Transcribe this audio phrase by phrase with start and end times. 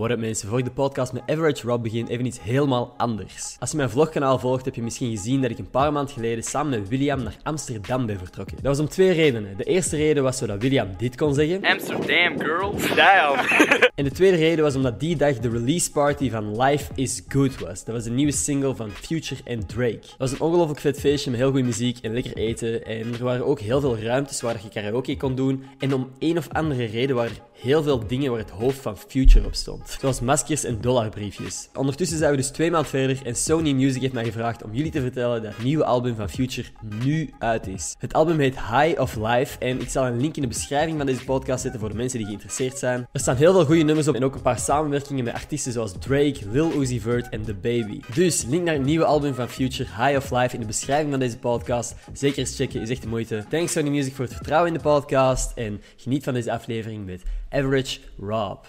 [0.00, 3.56] What up mensen, voor ik de podcast met Average Rob begin, even iets helemaal anders.
[3.58, 6.44] Als je mijn vlogkanaal volgt, heb je misschien gezien dat ik een paar maanden geleden
[6.44, 8.56] samen met William naar Amsterdam ben vertrokken.
[8.56, 9.56] Dat was om twee redenen.
[9.56, 11.64] De eerste reden was zodat William dit kon zeggen.
[11.64, 12.74] Amsterdam, girl.
[12.94, 13.38] Damn.
[13.94, 17.58] En de tweede reden was omdat die dag de release party van Life is Good
[17.58, 17.84] was.
[17.84, 19.90] Dat was een nieuwe single van Future en Drake.
[19.90, 22.84] Het was een ongelooflijk vet feestje met heel goede muziek en lekker eten.
[22.84, 25.64] En er waren ook heel veel ruimtes waar je karaoke kon doen.
[25.78, 28.96] En om een of andere reden waren er heel veel dingen waar het hoofd van
[28.96, 29.96] Future op stond.
[30.00, 31.68] Zoals maskers en dollarbriefjes.
[31.74, 34.90] Ondertussen zijn we dus twee maanden verder en Sony Music heeft mij gevraagd om jullie
[34.90, 36.68] te vertellen dat het nieuwe album van Future
[37.04, 37.94] nu uit is.
[37.98, 41.06] Het album heet High of Life en ik zal een link in de beschrijving van
[41.06, 43.08] deze podcast zetten voor de mensen die geïnteresseerd zijn.
[43.12, 45.92] Er staan heel veel goede nummers op en ook een paar samenwerkingen met artiesten zoals
[45.98, 48.00] Drake, Lil Uzi Vert en The Baby.
[48.14, 51.20] Dus link naar het nieuwe album van Future, High of Life, in de beschrijving van
[51.20, 51.94] deze podcast.
[52.12, 53.44] Zeker eens checken, is echt de moeite.
[53.48, 57.22] Thanks Sony Music voor het vertrouwen in de podcast en geniet van deze aflevering met
[57.52, 58.64] Average Rob.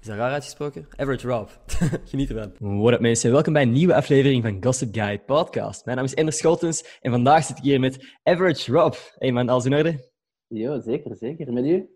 [0.00, 0.86] Is dat raar uitgesproken?
[0.96, 1.48] Average Rob.
[2.10, 2.78] Geniet ervan.
[2.80, 5.84] What up mensen, welkom bij een nieuwe aflevering van Gossip Guy Podcast.
[5.84, 8.94] Mijn naam is Ender Scholtens en vandaag zit ik hier met Average Rob.
[9.18, 10.10] Hey man, alles in orde?
[10.46, 11.52] Jo, zeker, zeker.
[11.52, 11.88] Met u?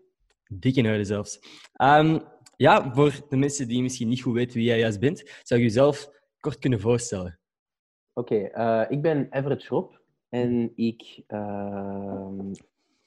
[0.47, 1.39] Dik in orde zelfs.
[1.73, 2.19] Ehm,
[2.55, 5.65] ja, voor de mensen die misschien niet goed weten wie jij juist bent, zou je
[5.65, 7.39] jezelf kort kunnen voorstellen?
[8.13, 9.93] Oké, eh, ik ben Average Rob
[10.29, 12.24] en ik ehm,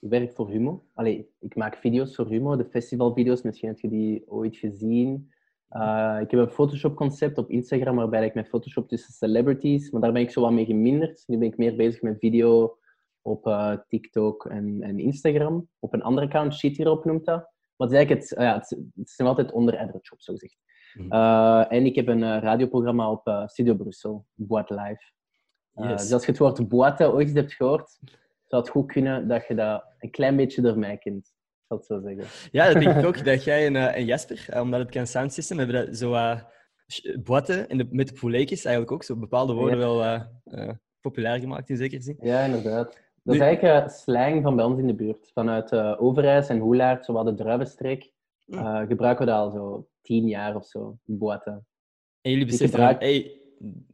[0.08, 0.84] werk voor Humo.
[0.94, 3.42] Allee, ik maak video's voor Humo, de festivalvideo's.
[3.42, 5.30] Misschien heb je die ooit gezien.
[5.70, 10.12] Uh, ik heb een Photoshop-concept op Instagram waarbij ik met Photoshop tussen celebrities, maar daar
[10.12, 11.24] ben ik zo wat mee geminderd.
[11.26, 12.78] Nu ben ik meer bezig met video
[13.22, 15.68] op uh, TikTok en, en, Instagram.
[15.78, 17.50] Op een andere account, Shit hierop noemt dat.
[17.76, 20.56] Wat is eigenlijk het, uh, ja, het, het is nog altijd onder Average zo gezegd.
[20.92, 21.12] -hmm.
[21.68, 25.12] en ik heb een radioprogramma op Studio Brussel, Boat Live.
[25.74, 26.02] Yes.
[26.02, 27.98] Dus als je het woord boaten ooit hebt gehoord,
[28.48, 31.32] zou het goed kunnen dat je dat een klein beetje door mij kent.
[31.68, 32.24] zal het zo zeggen.
[32.50, 33.24] Ja, dat denk ik ook.
[33.24, 36.12] Dat jij en, uh, en Jasper, uh, omdat het kan sound system, hebben dat zo
[36.12, 36.40] uh,
[37.22, 39.86] boaten en de, met de pouletjes eigenlijk ook zo bepaalde woorden ja.
[39.86, 42.16] wel populair gemaakt in zekere zin.
[42.20, 43.06] Ja, inderdaad.
[43.22, 45.30] Dat is eigenlijk slang van bij ons in de buurt.
[45.34, 48.12] Vanuit Overijs en Hoelaert, zo wat de druivenstreek,
[48.46, 48.86] mm.
[48.86, 51.66] gebruiken we dat al zo tien jaar of zo, boaten.
[52.20, 53.00] En jullie beseffen gebruik...
[53.00, 53.40] hey,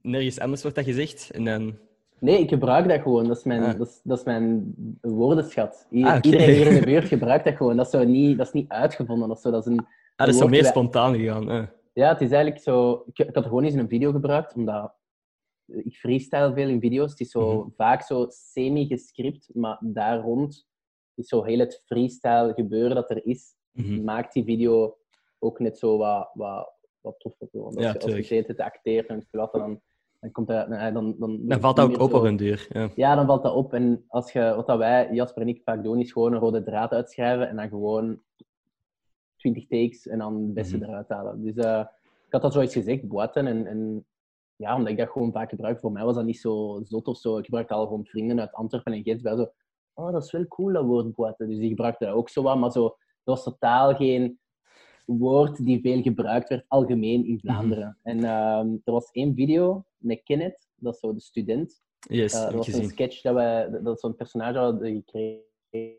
[0.02, 1.78] nergens anders wordt dat gezegd en dan...
[2.18, 3.28] Nee, ik gebruik dat gewoon.
[3.28, 3.78] Dat is mijn, ah.
[3.78, 5.86] dat is, dat is mijn woordenschat.
[5.92, 6.20] Ah, okay.
[6.20, 7.76] Iedereen hier in de buurt gebruikt dat gewoon.
[7.76, 9.50] Dat is, zo niet, dat is niet uitgevonden of zo.
[9.50, 9.86] Dat is, een, ah,
[10.16, 11.50] dat is zo meer spontaan gegaan.
[11.50, 11.66] Eh.
[11.92, 13.04] Ja, het is eigenlijk zo...
[13.06, 14.94] Ik, ik had gewoon eens in een video gebruikt, omdat
[15.66, 17.10] ik freestyle veel in video's.
[17.10, 17.72] Het is zo mm -hmm.
[17.76, 20.66] vaak zo semi-gescript, maar daar rond
[21.14, 24.04] is zo heel het freestyle gebeuren dat er is, mm -hmm.
[24.04, 24.96] maakt die video
[25.38, 27.48] ook net zo wat, wat, wat toffer.
[27.52, 29.80] Als, ja, je, als je het acteert en het dan
[30.24, 32.66] dan, komt dat, dan, dan, dan, valt dat ook op op een duur.
[32.68, 32.90] Ja.
[32.94, 33.72] ja, dan valt dat op.
[33.72, 36.62] En als je, wat dat wij, Jasper en ik, vaak doen, is gewoon een rode
[36.62, 38.20] draad uitschrijven en dan gewoon
[39.36, 40.90] 20 takes en dan het beste mm -hmm.
[40.90, 41.42] eruit halen.
[41.42, 41.84] Dus uh,
[42.26, 43.46] ik had dat zoiets gezegd, boaten.
[43.46, 44.06] En, en
[44.56, 47.16] ja, omdat ik dat gewoon vaak gebruik, voor mij was dat niet zo zot of
[47.16, 47.38] zo.
[47.38, 49.52] Ik gebruikte al gewoon vrienden uit Antwerpen en Gent bij zo,
[49.94, 51.48] oh, dat is wel cool, dat woord boaten.
[51.48, 54.38] Dus die gebruikte dat ook zo wat, maar zo, dat was totaal geen
[55.06, 57.98] woord die veel gebruikt werd, algemeen in Vlaanderen.
[58.02, 58.24] Mm -hmm.
[58.24, 61.82] En um, er was één video met Kenneth, dat is zo de student.
[61.98, 65.98] Yes, uh, dat was een sketch dat wij, dat zo'n personage hadden gekregen.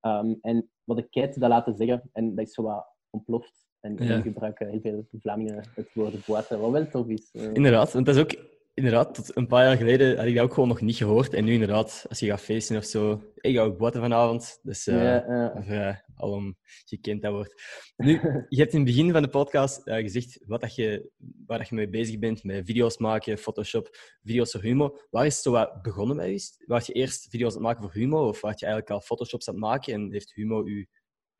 [0.00, 3.68] Um, en wat ik Ket dat laten zeggen, en dat is zo wat ontploft.
[3.80, 4.20] En ja.
[4.20, 7.28] gebruiken heel veel Vlamingen het woord boaten, wat wel tof is.
[7.32, 8.34] Uh, inderdaad, want dat is ook
[8.80, 11.34] inderdaad, tot een paar jaar geleden had ik dat ook gewoon nog niet gehoord.
[11.34, 14.58] En nu inderdaad, als je gaat feesten of zo, ik ga ook boaten vanavond.
[14.62, 15.88] Dus uh, ja, ja.
[15.90, 17.62] Uh, alom gekend dat wordt.
[17.96, 18.12] Nu,
[18.48, 21.10] je hebt in het begin van de podcast uh, gezegd wat dat je,
[21.46, 23.88] waar dat je mee bezig bent, met video's maken, Photoshop,
[24.22, 24.96] video's voor Humo.
[25.10, 26.64] Waar is het zo wat begonnen bij je?
[26.66, 29.48] Was je eerst video's aan het maken voor Humo of was je eigenlijk al Photoshops
[29.48, 30.88] aan het maken en heeft Humo u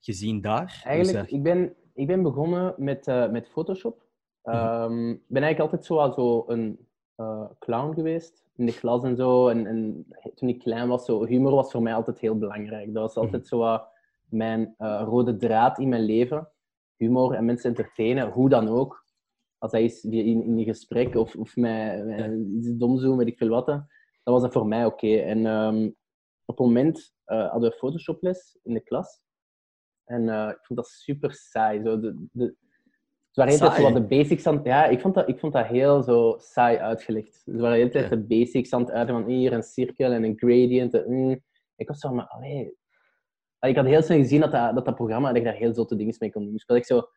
[0.00, 0.82] gezien daar?
[0.84, 4.08] Eigenlijk, dus, ik, ben, ik ben begonnen met, met Photoshop.
[4.42, 6.88] Ik um, ben eigenlijk altijd zo, zo een
[7.20, 9.48] uh, clown geweest in de klas en zo.
[9.48, 12.94] En, en, toen ik klein was, zo, humor was voor mij altijd heel belangrijk.
[12.94, 13.80] Dat was altijd zo uh,
[14.28, 16.48] mijn uh, rode draad in mijn leven.
[16.96, 19.04] Humor en mensen entertainen, hoe dan ook.
[19.58, 22.04] Als hij is in, in een gesprek of, of met
[22.56, 23.66] iets doms weet ik veel wat.
[23.66, 23.84] Dan
[24.22, 25.06] was dat voor mij oké.
[25.06, 25.22] Okay.
[25.22, 25.96] En um,
[26.44, 29.22] op het moment hadden we Photoshop-les in de klas.
[30.04, 31.82] En ik vond dat super saai.
[31.82, 32.56] Zo de, de,
[33.44, 36.02] waren altijd zo wat de basics aan Ja, ik vond dat, ik vond dat heel
[36.02, 37.42] zo saai uitgelegd.
[37.44, 38.10] Ze waren altijd ja.
[38.10, 40.94] de basics aan het uit van hier een cirkel en een gradient.
[40.94, 41.40] En, mm.
[41.76, 42.78] Ik was zo, maar allee.
[43.60, 45.96] Ik had heel snel gezien dat dat, dat, dat programma, dat ik daar heel zotte
[45.96, 46.52] dingen mee kon doen.
[46.52, 47.08] Dus ik zo,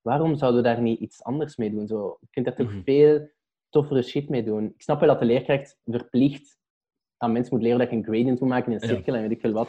[0.00, 1.86] waarom zouden we daar niet iets anders mee doen?
[1.86, 2.82] Zo, je kunt daar toch mm -hmm.
[2.84, 3.28] veel
[3.68, 4.64] toffere shit mee doen.
[4.64, 6.58] Ik snap wel dat de leerkracht verplicht
[7.16, 9.20] aan mensen moet leren dat je een gradient moet maken in een cirkel ja.
[9.20, 9.68] en weet ik veel wat.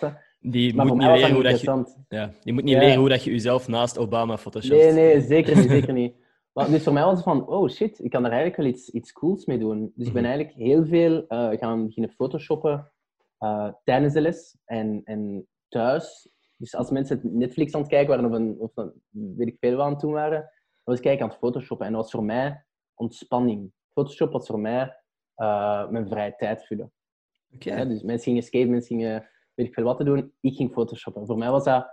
[0.51, 1.85] Die Maar moet niet leren hoe dat je...
[2.07, 2.79] Ja, je moet niet Ja.
[2.79, 4.81] leren hoe dat je jezelf naast Obama photoshopt.
[4.81, 6.15] Nee, nee, zeker niet, zeker niet.
[6.53, 8.89] Maar dus voor mij was het van, oh shit, ik kan er eigenlijk wel iets,
[8.89, 9.91] iets cools mee doen.
[9.95, 10.31] Dus ik ben Mhm.
[10.31, 12.91] eigenlijk heel veel eh, gaan beginnen photoshoppen
[13.37, 16.29] eh, tijdens de les en, en thuis.
[16.57, 18.93] Dus als mensen Netflix aan het kijken waren of, een, of een,
[19.37, 20.49] weet ik veel wat aan het doen waren, dan
[20.83, 21.87] was ik eigenlijk aan het photoshoppen.
[21.87, 23.71] En dat was voor mij ontspanning.
[23.93, 24.95] Photoshop was voor mij
[25.35, 26.91] eh, mijn vrije tijd vullen.
[27.53, 27.71] Oké.
[27.71, 30.33] Hè, Dus mensen gingen skaten, mensen gingen weet ik veel wat te doen.
[30.39, 31.25] Ik ging photoshoppen.
[31.25, 31.87] Voor mij was dat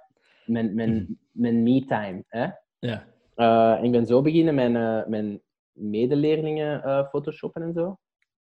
[0.46, 2.24] mijn, mijn, mijn me-time.
[2.26, 2.48] Hè?
[2.78, 3.06] Ja.
[3.34, 5.42] En ik ben zo beginnen mijn, eh, mijn
[5.72, 7.98] medeleerlingen eh photoshoppen en zo.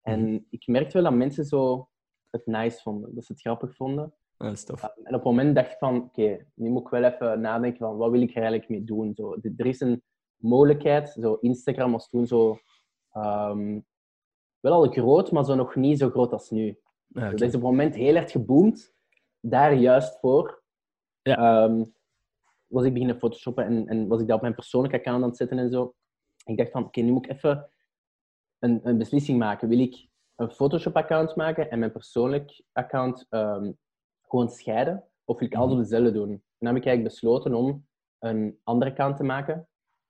[0.01, 1.89] En ik merkte wel dat mensen zo
[2.29, 4.13] het nice vonden, dat ze het grappig vonden.
[4.38, 4.83] Dat is tof.
[4.83, 7.97] En op het moment dacht ik van, oké, nu moet ik wel even nadenken van,
[7.97, 9.15] wat wil ik er eigenlijk mee doen?
[9.15, 10.03] Zo, er is een
[10.35, 12.57] mogelijkheid, zo Instagram was toen zo,
[13.12, 13.79] ehm,
[14.59, 16.79] wel al groot, maar zo nog niet zo groot als nu.
[17.13, 17.31] Ah, oké.
[17.31, 18.94] Dat is op het moment heel erg geboomd,
[19.50, 20.63] daar juist voor.
[21.21, 21.38] Ja.
[21.38, 21.83] Ehm,
[22.68, 25.38] was ik beginnen photoshoppen en, en was ik dat op mijn persoonlijke account aan het
[25.38, 25.95] zetten en zo.
[26.44, 27.69] Ik dacht van, oké, nu moet ik even
[28.59, 29.68] een, een beslissing maken.
[29.69, 33.71] Wil ik een Photoshop-account maken en mijn persoonlijk account ehm,
[34.21, 35.03] gewoon scheiden?
[35.24, 36.30] Of wil ik alles op dezelfde doen?
[36.30, 37.88] En dan heb ik eigenlijk besloten om
[38.19, 39.68] een ander account te maken,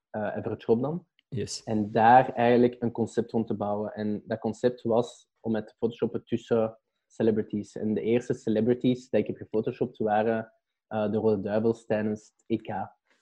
[0.10, 1.06] eh Everett dan.
[1.28, 1.64] Yes.
[1.64, 3.94] En daar eigenlijk een concept rond te bouwen.
[3.94, 6.80] En dat concept was om het te photoshoppen tussen
[7.16, 7.76] celebrities.
[7.76, 10.52] En de eerste celebrities die ik heb gefotoshopt waren
[10.88, 12.74] eh, de Rode Duivels tijdens het EK.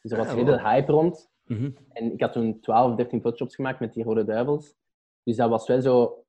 [0.02, 1.32] Dus er was heel veel hype rond.
[1.44, 1.72] Mhm.
[1.90, 4.76] En ik had toen 12, 13 photoshops gemaakt met die Rode Duivels.
[5.24, 6.26] Dus dat was wel zo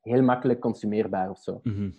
[0.00, 1.60] heel makkelijk consumeerbaar of zo.
[1.62, 1.90] Mhm.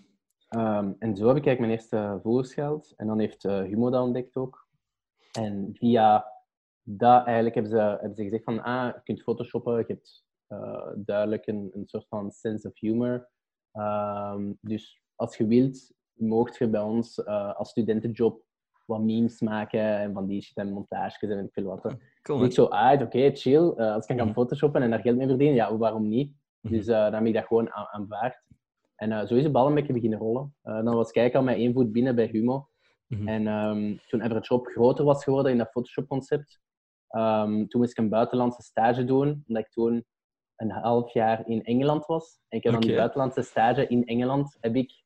[0.47, 2.93] Ehm, en zo heb ik eigenlijk mijn eerste volgers gehaald.
[2.95, 4.67] En dan heeft eh, Humo dat ontdekt ook.
[5.31, 6.25] En via
[6.81, 10.87] dat eigenlijk hebben ze, hebben ze gezegd van, ah, je kunt photoshoppen, je hebt eh,
[10.95, 13.29] duidelijk een, een soort van sense of humor.
[13.75, 18.43] Ehm, dus als je wilt, moogt je bij ons eh, als studentenjob
[18.85, 21.95] wat memes maken en van die shit en montages en ik veel wat.
[22.21, 22.47] Cool, man.
[22.47, 23.69] ik zo, ah, oké, chill.
[23.75, 24.33] Eh, als ik kan gaan Mhm.
[24.35, 26.33] photoshoppen en daar geld mee verdienen, ja, waarom niet?
[26.61, 26.73] Mhm.
[26.73, 28.43] Dus eh, dan heb ik dat gewoon aan- aanvaard.
[28.95, 30.55] En zo is de bal een beetje beginnen rollen.
[30.61, 32.67] Dan was ik eigenlijk al met één voet binnen bij Humo.
[33.07, 33.27] Mhm.
[33.27, 36.61] En ehm, toen Everett Shop groter was geworden in dat Photoshop-concept,
[37.07, 40.05] ehm, toen moest ik een buitenlandse stage doen, omdat ik toen
[40.55, 42.39] een half jaar in Engeland was.
[42.47, 45.03] En ik heb dan die buitenlandse stage in Engeland heb ik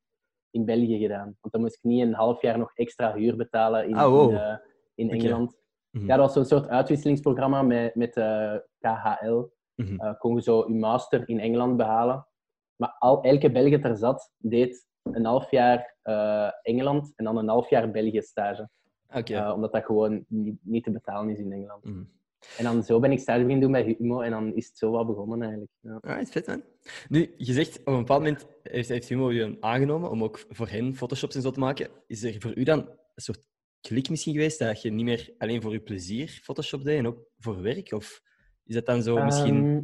[0.51, 1.37] in België gedaan.
[1.41, 4.29] Want dan moest ik niet een half jaar nog extra huur betalen in, Ah, wow.
[4.31, 4.55] in, eh,
[4.95, 5.09] in.
[5.09, 5.57] Engeland.
[5.89, 6.05] Mhm.
[6.05, 9.43] Ja, dat was zo'n soort uitwisselingsprogramma met, met eh, KHL.
[9.75, 9.99] Mhm.
[9.99, 12.27] Eh, kon je zo je master in Engeland behalen.
[12.75, 15.97] Maar al, elke Belg dat er zat, deed een half jaar
[16.61, 18.69] Engeland en dan een half jaar België stage.
[19.53, 21.83] Omdat dat gewoon niet, niet te betalen is in Engeland.
[21.83, 22.03] Mhm.
[22.57, 24.91] En dan zo ben ik stage beginnen doen bij Humo en dan is het zo
[24.91, 25.71] wat begonnen eigenlijk.
[25.79, 25.97] Ja.
[26.01, 26.63] Alright, vet man.
[27.09, 30.67] Nu, je zegt op een bepaald moment heeft, heeft Humo je aangenomen om ook voor
[30.67, 31.89] hen photoshops en zo te maken.
[32.07, 33.47] Is er voor u dan een soort
[33.81, 37.25] klik misschien geweest dat je niet meer alleen voor je plezier Photoshop deed en ook
[37.37, 37.91] voor werk?
[37.91, 38.21] Of
[38.65, 39.81] is dat dan zo misschien Ehm,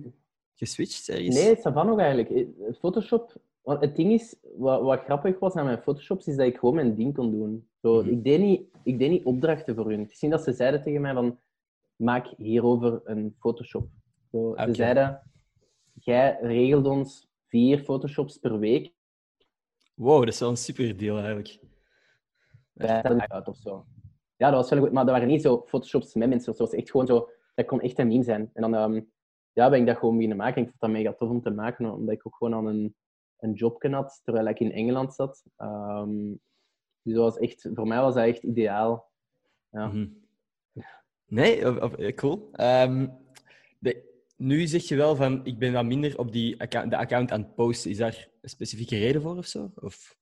[0.54, 1.36] geswitcht ergens?
[1.36, 2.30] Nee, het van nog eigenlijk.
[2.30, 2.46] Eh,
[2.80, 6.58] Photoshop, want het ding is, wat, wat grappig was aan mijn Photoshops, is dat ik
[6.58, 7.68] gewoon mijn ding kon doen.
[7.82, 8.10] Zo, Mhm.
[8.12, 10.00] ik, deed niet, ik deed niet opdrachten voor hun.
[10.00, 11.40] Het is niet dat ze zeiden tegen mij van,
[11.96, 13.88] maak hierover een Photoshop.
[14.32, 14.56] Zo.
[14.58, 15.22] Ze zeiden,
[15.94, 18.94] jij regelt ons vier Photoshops per week.
[19.94, 21.60] Wow, dat is wel een super deal eigenlijk.
[23.28, 23.86] Uit of zo.
[24.38, 24.92] Ja, dat was wel goed.
[24.92, 26.52] Maar dat waren niet zo Photoshops met mensen.
[26.52, 28.50] Het was echt gewoon zo, dat kon echt een meme zijn.
[28.54, 29.02] En dan ehm,
[29.54, 30.62] ja, ben ik dat gewoon beginnen maken.
[30.62, 32.96] Ik vond dat mega tof om te maken, omdat ik ook gewoon aan een,
[33.38, 35.44] een jobje had, terwijl ik in Engeland zat.
[35.56, 36.34] Ehm,
[37.02, 39.10] dus dat was echt, voor mij was dat echt ideaal.
[39.70, 39.88] Ja.
[39.88, 40.08] Mhm.
[41.28, 42.50] Nee, of, of- eh, cool.
[42.52, 43.08] Ehm,
[43.80, 47.32] de- nu zeg je wel van, ik ben wat minder op die account, de account
[47.32, 47.92] aan het posten.
[47.92, 49.72] Is daar een specifieke reden voor of zo?
[49.76, 50.18] Of...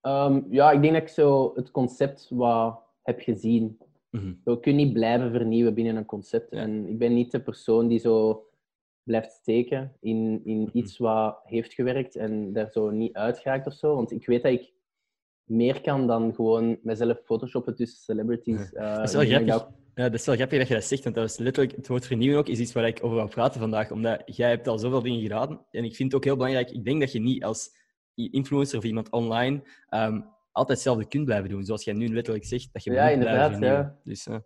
[0.00, 3.78] Ehm, ja, ik denk dat ik zo het concept wat heb gezien.
[4.10, 4.32] Mhm.
[4.44, 6.50] Zo kun je niet blijven vernieuwen binnen een concept.
[6.50, 6.58] Ja.
[6.58, 8.44] En ik ben niet de persoon die zo
[9.02, 13.94] blijft steken in, in iets wat heeft gewerkt en daar zo niet uitgeraakt of zo.
[13.94, 14.72] Want ik weet dat ik
[15.44, 18.72] meer kan dan gewoon mezelf photoshoppen tussen celebrities.
[18.72, 19.68] Eh, Dat is wel grappig.
[19.98, 22.06] Ja, dat is wel grappig dat je dat zegt, want dat was letterlijk, het woord
[22.06, 25.02] vernieuwen ook is iets waar ik over wil praten vandaag, omdat jij hebt al zoveel
[25.02, 25.66] dingen gedaan.
[25.70, 27.70] En ik vind het ook heel belangrijk, ik denk dat je niet als
[28.14, 30.20] influencer of iemand online ehm,
[30.52, 33.98] altijd hetzelfde kunt blijven doen, zoals jij nu letterlijk zegt, dat je Ja, inderdaad, ja.
[34.04, 34.44] Dus, ja.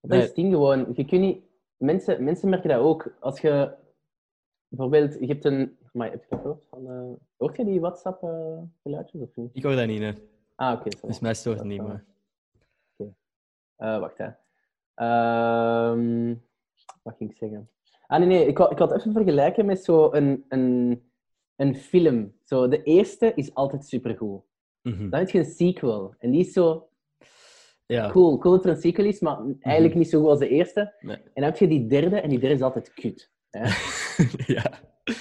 [0.00, 0.18] Dat Nee.
[0.20, 0.86] is het ding gewoon.
[0.94, 1.42] Je kunt niet...
[1.76, 3.16] mensen, mensen merken dat ook.
[3.20, 3.74] Als je
[4.68, 5.78] bijvoorbeeld, je hebt een.
[5.92, 6.64] Maar heb je dat gehoord?
[6.68, 9.50] Van, eh, hoort je die WhatsApp-geluidjes of niet?
[9.52, 10.12] Ik hoor dat niet, hè.
[10.54, 10.90] Ah, oké.
[10.90, 11.08] sorry.
[11.08, 12.04] dus mij stoort het Dat, niet, eh, maar...
[13.76, 14.28] Eh, wacht, hè.
[15.00, 16.34] Ehm,
[17.02, 17.70] wat ging ik zeggen?
[18.06, 18.46] Ah, nee, nee.
[18.46, 21.02] Ik wou, ik het even vergelijken met zo een, een,
[21.56, 22.34] een film.
[22.44, 24.42] Zo, de eerste is altijd supergoed.
[24.82, 25.08] Mhm.
[25.10, 26.14] Dan heb je een sequel.
[26.18, 26.88] En die is zo
[27.86, 28.10] Ja.
[28.10, 28.38] cool.
[28.38, 30.94] Cool dat er een sequel is, maar eigenlijk niet zo goed als de eerste.
[31.00, 31.16] Nee.
[31.16, 33.30] En dan heb je die derde, en die derde is altijd kut.
[33.50, 33.60] Hè?
[34.54, 34.70] ja.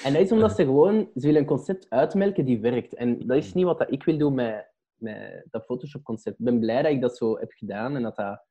[0.03, 1.09] En dat is omdat ze gewoon...
[1.15, 2.93] Ze willen een concept uitmelken die werkt.
[2.95, 6.39] En dat is niet wat dat ik wil doen met, met dat Photoshop-concept.
[6.39, 8.47] Ik ben blij dat ik dat zo heb gedaan en dat dat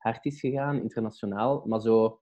[0.00, 1.62] hard is gegaan, internationaal.
[1.66, 2.20] Maar zo...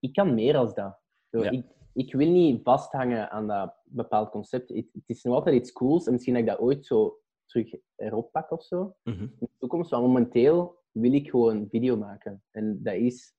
[0.00, 0.98] Ik kan meer als dat.
[1.30, 1.50] Zo, Ja.
[1.50, 4.68] ik, ik wil niet vasthangen aan dat bepaald concept.
[4.68, 6.06] Het, het is nog altijd iets cools.
[6.06, 8.96] En misschien dat ik dat ooit zo terug erop pak of zo.
[9.02, 9.22] Mhm.
[9.22, 9.90] in de toekomst.
[9.90, 12.42] Maar momenteel wil ik gewoon video maken.
[12.50, 13.34] En dat is...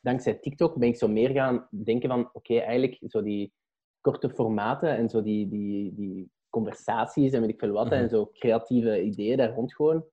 [0.00, 2.30] Dankzij TikTok ben ik zo meer gaan denken van...
[2.32, 3.52] Oké, eigenlijk zo die
[4.00, 7.84] korte formaten en zo die, die, die conversaties en weet ik veel wat.
[7.86, 7.94] Mhm.
[7.94, 10.04] En zo creatieve ideeën daar rond gewoon.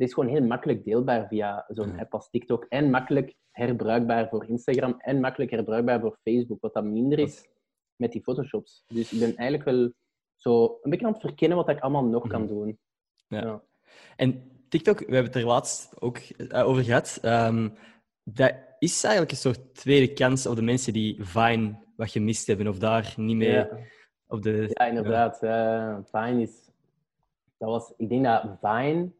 [0.00, 1.98] Het is gewoon heel makkelijk deelbaar via zo'n Mhm.
[1.98, 2.66] app als TikTok.
[2.68, 4.94] En makkelijk herbruikbaar voor Instagram.
[4.98, 6.60] En makkelijk herbruikbaar voor Facebook.
[6.60, 7.48] Wat dat minder is
[7.96, 8.84] met die Photoshops.
[8.86, 9.92] Dus ik ben eigenlijk wel
[10.36, 12.48] zo een beetje aan het verkennen wat ik allemaal nog kan Mhm.
[12.52, 12.78] doen.
[13.28, 13.40] Ja.
[13.40, 13.62] Ja.
[14.16, 17.18] En TikTok, we hebben het er laatst ook eh, over gehad.
[17.22, 17.68] Ehm,
[18.24, 22.68] dat is eigenlijk een soort tweede kans op de mensen die Vine wat gemist hebben
[22.68, 23.68] of daar niet mee Ja.
[24.26, 24.66] op de.
[24.72, 25.42] Ja, inderdaad.
[25.42, 26.70] Eh, Vine is...
[27.58, 27.92] Dat was...
[27.96, 29.10] Ik denk dat Vine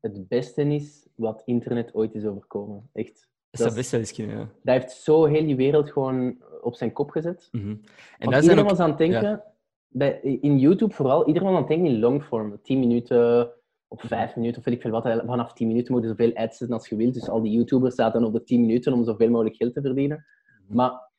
[0.00, 2.90] het beste is wat internet ooit is overkomen.
[2.92, 3.28] Echt.
[3.50, 4.48] Dat dat- best wel eens kunnen, ja.
[4.62, 7.48] Dat heeft zo heel die wereld gewoon op zijn kop gezet.
[7.52, 7.76] Mhm.
[8.18, 8.70] En daar iedereen ook...
[8.70, 9.42] was aan het denken...
[9.90, 12.62] Bij, in YouTube vooral, iedereen was aan het denken in longform.
[12.62, 13.50] 10 minuten
[13.88, 15.22] of 5 minuten of weet ik veel wat.
[15.26, 17.14] Vanaf 10 minuten moet je zoveel ads zetten als je wilt.
[17.14, 20.26] Dus al die YouTubers zaten op de 10 minuten om zoveel mogelijk geld te verdienen.
[20.66, 20.76] Mhm.
[20.76, 21.10] Maar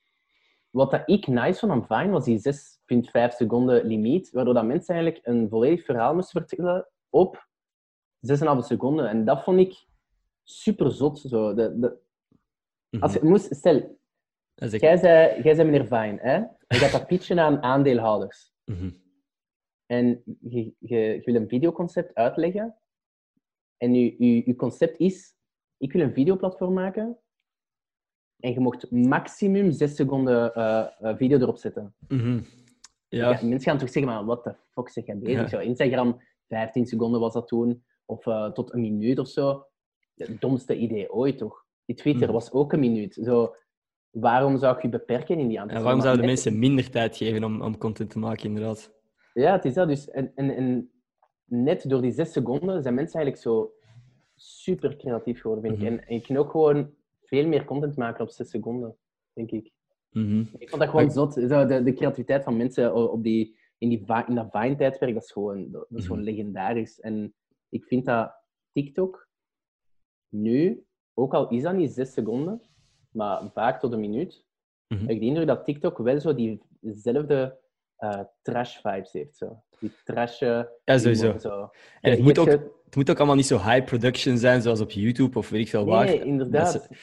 [0.70, 4.96] wat dat ik nice vond aan Vine was die 6,5 seconden limiet, waardoor dat mensen
[4.96, 7.48] eigenlijk een volledig verhaal moesten vertellen op
[8.28, 9.10] 6,5 seconden.
[9.10, 9.86] En dat vond ik
[10.44, 11.20] super zot.
[11.20, 11.54] Zo.
[11.54, 12.08] De, de,
[12.90, 13.04] Mhm.
[13.04, 13.98] als je moest, stel,
[14.56, 16.36] jij zei, jij zei meneer Vine, hè?
[16.36, 18.54] je gaat dat pitchen aan aandeelhouders.
[18.66, 18.90] Mhm.
[19.86, 22.76] En je, je, je wil een videoconcept uitleggen.
[23.78, 25.36] En je, je, je concept is,
[25.78, 27.18] ik wil een videoplatform maken.
[28.40, 31.96] En je mocht maximum 6 seconden eh, eh, video erop zetten.
[32.08, 32.42] Mhm.
[33.08, 33.30] Ja.
[33.30, 33.30] Ja.
[33.30, 35.42] mensen gaan toch zeggen, maar wat de fuck zeg jij bezig?
[35.42, 35.48] Ja.
[35.48, 37.84] Zo, Instagram, 15 seconden was dat toen.
[38.10, 39.66] Of eh, tot een minuut of zo.
[40.16, 41.66] Het domste idee ooit, toch?
[41.86, 42.32] Die Twitter Mhm.
[42.34, 43.14] was ook een minuut.
[43.24, 43.56] Zo,
[44.10, 45.78] waarom zou ik je beperken in die aantal?
[45.78, 48.94] En waarom zouden net- mensen minder tijd geven om, om content te maken, inderdaad?
[49.34, 49.88] Ja, het is dat.
[49.88, 50.92] Dus, en, en, en
[51.46, 53.74] net door die zes seconden zijn mensen eigenlijk zo
[54.36, 55.90] super creatief geworden, vind ik.
[55.90, 55.98] Mhm.
[56.00, 58.96] En, en je kan ook gewoon veel meer content maken op zes seconden,
[59.34, 59.72] denk ik.
[60.10, 60.44] Mhm.
[60.58, 61.34] Ik vond dat gewoon zot.
[61.34, 65.32] Zo, de, de creativiteit van mensen op die, in, die, in dat Vine-tijdperk, dat is
[65.32, 66.30] gewoon, dat, is gewoon Mhm.
[66.30, 67.00] legendarisch.
[67.00, 67.34] En
[67.70, 68.34] ik vind dat
[68.72, 69.28] TikTok
[70.30, 72.62] nu, ook al is dat niet zes seconden,
[73.12, 74.44] maar vaak tot een minuut,
[74.88, 77.60] heb ik de indruk dat TikTok wel zo diezelfde
[77.96, 79.38] eh, trash-vibes heeft.
[79.38, 79.64] Zo.
[79.80, 80.42] Die trash...
[80.42, 81.38] eh, Ja, sowieso.
[81.38, 81.70] Zo.
[82.02, 84.80] En het Je moet, ook, het moet ook allemaal niet zo high production zijn, zoals
[84.82, 86.06] op YouTube of weet ik veel waar.
[86.06, 86.88] Nee, inderdaad.
[86.90, 86.98] Is-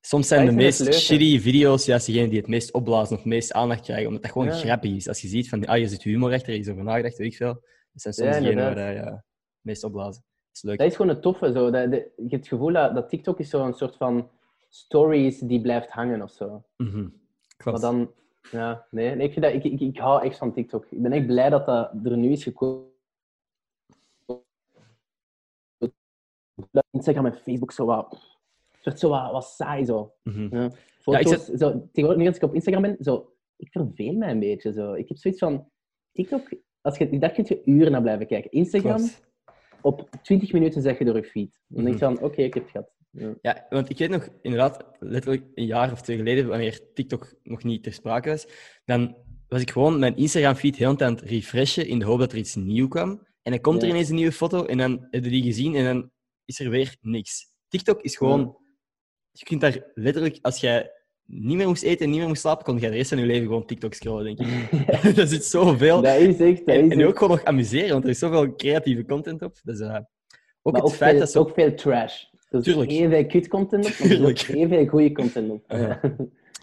[0.00, 3.52] soms zijn de meest shitty video's juist degene die het meest opblazen of het meest
[3.52, 4.52] aandacht krijgen, omdat dat gewoon Ja.
[4.54, 5.08] grappig is.
[5.08, 7.36] Als je ziet van, ah, je zit humor achter, er is over nagedacht, weet ik
[7.36, 7.52] veel.
[7.92, 9.24] Dat zijn soms Ja, degenen waar je ja,
[9.62, 10.22] meest opblazen.
[10.46, 10.78] Dat is leuk.
[10.78, 11.52] Dat is gewoon het toffe.
[11.52, 11.70] Zo.
[11.70, 14.30] Dat, de- je hebt het gevoel dat, dat TikTok is zo'n soort van
[14.68, 16.62] stories die blijft hangen of zo.
[16.76, 17.08] Mhm.
[17.56, 17.80] Klopt.
[17.80, 18.12] Maar dan...
[18.50, 20.86] Ja, nee, nee, ik, vind dat, ik, ik, ik hou echt van TikTok.
[20.90, 22.90] Ik ben echt blij dat dat er nu is gekomen.
[26.90, 28.30] Instagram en Facebook zo wat...
[28.82, 30.12] Werd zo wat, wat saai, zo.
[30.22, 30.56] Mhm.
[30.56, 34.38] Ja, Foto's, zo, tegenwoordig, nu als ik op Instagram ben, zo, ik verveel mij een
[34.38, 34.72] beetje.
[34.72, 34.92] Zo.
[34.92, 35.68] Ik heb zoiets van...
[36.12, 36.48] TikTok,
[36.80, 38.50] als je, daar kun je uren naar blijven kijken.
[38.50, 39.31] Instagram, Klopt.
[39.82, 41.60] Op 20 minuten zeg je door je feed.
[41.68, 42.14] Dan denk je Mhm.
[42.14, 42.90] van, oké, ik heb het gehad.
[43.10, 43.34] Ja.
[43.42, 47.62] Ja, want ik weet nog, inderdaad, letterlijk een jaar of twee geleden, wanneer TikTok nog
[47.62, 48.46] niet ter sprake was,
[48.84, 49.16] dan
[49.48, 52.54] was ik gewoon mijn Instagram-feed heel aan het refreshen in de hoop dat er iets
[52.54, 53.26] nieuws kwam.
[53.42, 55.84] En dan komt er ineens een nieuwe foto en dan heb je die gezien en
[55.84, 56.10] dan
[56.44, 57.46] is er weer niks.
[57.68, 58.40] TikTok is gewoon...
[58.40, 58.60] Ja.
[59.34, 60.90] Je kunt daar letterlijk, als jij
[61.26, 63.26] niet meer moest eten en niet meer moest slapen, kon jij de rest van je
[63.26, 64.70] leven gewoon TikTok scrollen, denk ik.
[65.18, 66.02] er zit zoveel.
[66.02, 67.08] Dat is echt, dat En, is en echt.
[67.08, 69.56] ook gewoon nog amuseren, want er is zoveel creatieve content op.
[69.62, 69.86] Dus, eh,
[70.62, 71.38] ook Maar het ook feit veel, dat ze...
[71.38, 72.22] ook veel trash.
[72.48, 72.90] Er is Tuurlijk.
[72.90, 74.38] heel veel kut content op, er Tuurlijk.
[74.40, 75.64] heel veel goede content op.
[75.68, 76.00] Ja.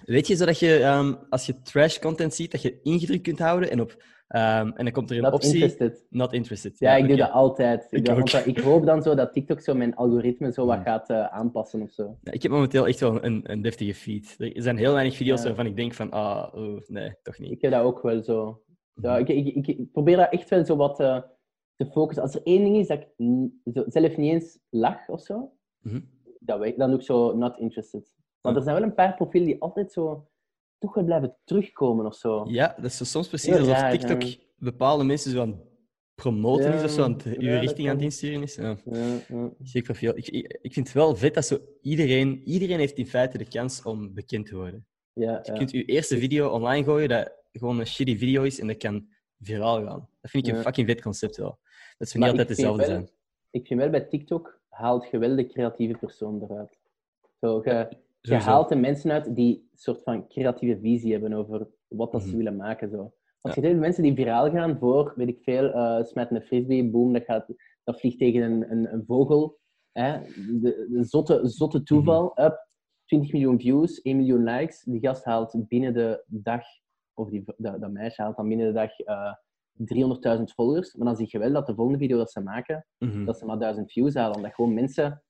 [0.05, 3.71] Weet je, zodat je, ehm, als je trash content ziet, dat je ingedrukt kunt houden
[3.71, 5.53] en, op, ehm, en dan komt er een Not optie...
[5.53, 6.05] interested.
[6.09, 6.79] Not interested.
[6.79, 7.87] Ja, ik doe dat altijd.
[7.89, 11.81] Ik, want hoop dan zo dat TikTok zo mijn algoritme zo wat gaat eh, aanpassen
[11.81, 12.17] of zo.
[12.23, 14.35] Ja, ik heb momenteel echt wel een, een deftige feed.
[14.37, 15.45] Er zijn heel weinig video's Ja.
[15.47, 17.51] waarvan ik denk van, ah, oh, nee, toch niet.
[17.51, 18.61] Ik heb dat ook wel zo.
[18.93, 19.19] Ja, Mhm.
[19.31, 21.21] ik, ik, ik, probeer dat echt wel zo wat eh,
[21.75, 22.23] te focussen.
[22.23, 23.07] Als er één ding is dat ik
[23.87, 25.99] zelf niet eens lach of zo, Mhm.
[26.39, 28.15] dat weet, dan doe ik zo not interested.
[28.41, 28.57] Maar Ja.
[28.57, 30.27] er zijn wel een paar profielen die altijd zo
[30.79, 32.45] toch wel blijven terugkomen of zo.
[32.47, 34.35] Ja, dat is soms precies Heel alsof raar, TikTok ja.
[34.57, 35.67] bepaalde mensen zo aan het
[36.15, 38.55] promoten is of zo, aan het, uw ja, richting aan het insturen is.
[38.55, 38.77] Ja.
[39.59, 40.17] Zeker veel.
[40.17, 40.27] Ik,
[40.61, 44.13] ik, vind het wel vet dat zo iedereen, iedereen heeft in feite de kans om
[44.13, 44.85] bekend te worden.
[45.13, 48.67] Ja, Je kunt je eerste video online gooien dat gewoon een shitty video is en
[48.67, 49.07] dat kan
[49.39, 50.09] viraal gaan.
[50.21, 51.59] Dat vind ik een fucking vet concept wel.
[51.97, 53.09] Dat ze niet altijd dezelfde wel- zijn.
[53.51, 56.77] Ik vind wel bij TikTok haalt je wel de creatieve persoon eruit.
[57.39, 57.87] Zo, je,
[58.21, 62.21] je haalt de mensen uit die een soort van creatieve visie hebben over wat dat
[62.21, 62.37] ze Mhm.
[62.37, 62.89] willen maken.
[62.89, 63.13] Zo.
[63.41, 63.51] Ja.
[63.55, 65.69] je veel mensen die viraal gaan voor, weet ik veel,
[66.05, 67.45] smijten een frisbee, boom, dat, gaat,
[67.83, 69.57] dat vliegt tegen een, een, een vogel.
[69.91, 70.19] Hè?
[70.61, 72.45] De, de zotte, zotte toeval, Mhm.
[72.45, 72.67] up,
[73.05, 74.83] 20 miljoen views, 1 miljoen likes.
[74.83, 76.61] Die gast haalt binnen de dag,
[77.13, 79.33] of die, dat, dat meisje haalt dan binnen de dag eh
[80.37, 80.95] 300.000 followers.
[80.95, 83.25] Maar dan zie je wel dat de volgende video dat ze maken, Mhm.
[83.25, 84.35] dat ze maar 1000 views halen.
[84.35, 85.23] Omdat gewoon mensen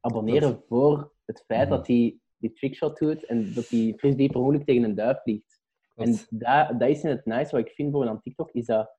[0.00, 4.64] abonneren voor het feit dat hij die trickshot doet en dat die frisbee per ongeluk
[4.64, 5.60] tegen een duif vliegt.
[5.94, 8.94] En dat, dat is in het nice wat ik vind voor aan TikTok, is dat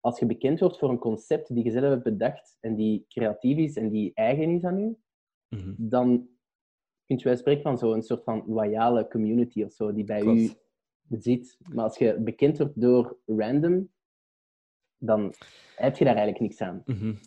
[0.00, 3.56] als je bekend wordt voor een concept die je zelf hebt bedacht en die creatief
[3.58, 4.96] is en die eigen is aan u,
[5.48, 5.74] Mhm.
[5.76, 6.28] dan
[7.06, 10.38] kun je wel spreken van zo'n soort van loyale community of zo, die bij Klopt.
[11.08, 11.58] u zit.
[11.72, 13.90] Maar als je bekend wordt door random,
[14.98, 15.34] dan
[15.76, 16.82] heb je daar eigenlijk niks aan.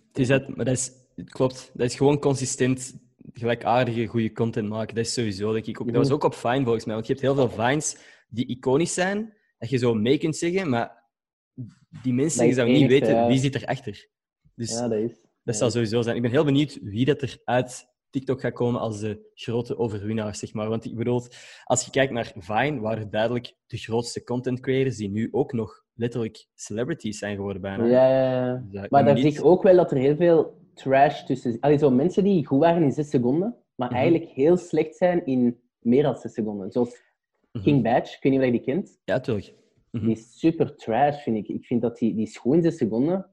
[0.07, 1.71] Het is dat, maar dat is, het klopt.
[1.73, 2.99] Dat is gewoon consistent,
[3.33, 4.95] gelijkaardige, goede content maken.
[4.95, 5.87] Dat is sowieso, denk ik ook.
[5.87, 6.15] Dat was Mhm.
[6.15, 7.97] ook op Vine volgens mij, want je hebt heel veel Vines
[8.29, 11.03] die iconisch zijn, dat je zo mee kunt zeggen, maar
[12.01, 13.27] die mensen Dat je is zou het niet weten ja.
[13.27, 14.07] wie zit erachter.
[14.55, 15.25] Dus Ja, dat is.
[15.43, 16.15] dat zal sowieso zijn.
[16.15, 20.35] Ik ben heel benieuwd wie dat er uit TikTok gaat komen als de grote overwinnaar,
[20.35, 20.69] zeg maar.
[20.69, 21.21] Want ik bedoel,
[21.63, 25.83] als je kijkt naar Vine, waren duidelijk de grootste content creators die nu ook nog
[25.93, 27.85] letterlijk celebrities zijn geworden bijna.
[27.85, 28.63] Ja, ja, ja.
[28.71, 31.57] Dus, Maar daar zie ik ook wel dat er heel veel trash tussen.
[31.59, 33.97] Allee, zo mensen die goed waren in 6 seconden, maar Mhm.
[33.97, 36.71] eigenlijk heel slecht zijn in meer dan 6 seconden.
[36.71, 37.01] Zoals
[37.51, 37.63] Mhm.
[37.63, 38.99] King Badge, ik weet niet of je die kent.
[39.05, 39.53] Ja, tuurlijk.
[39.91, 40.05] Mhm.
[40.05, 41.47] Die is super trash, vind ik.
[41.47, 43.29] Ik vind dat die, die is goed in 6 seconden,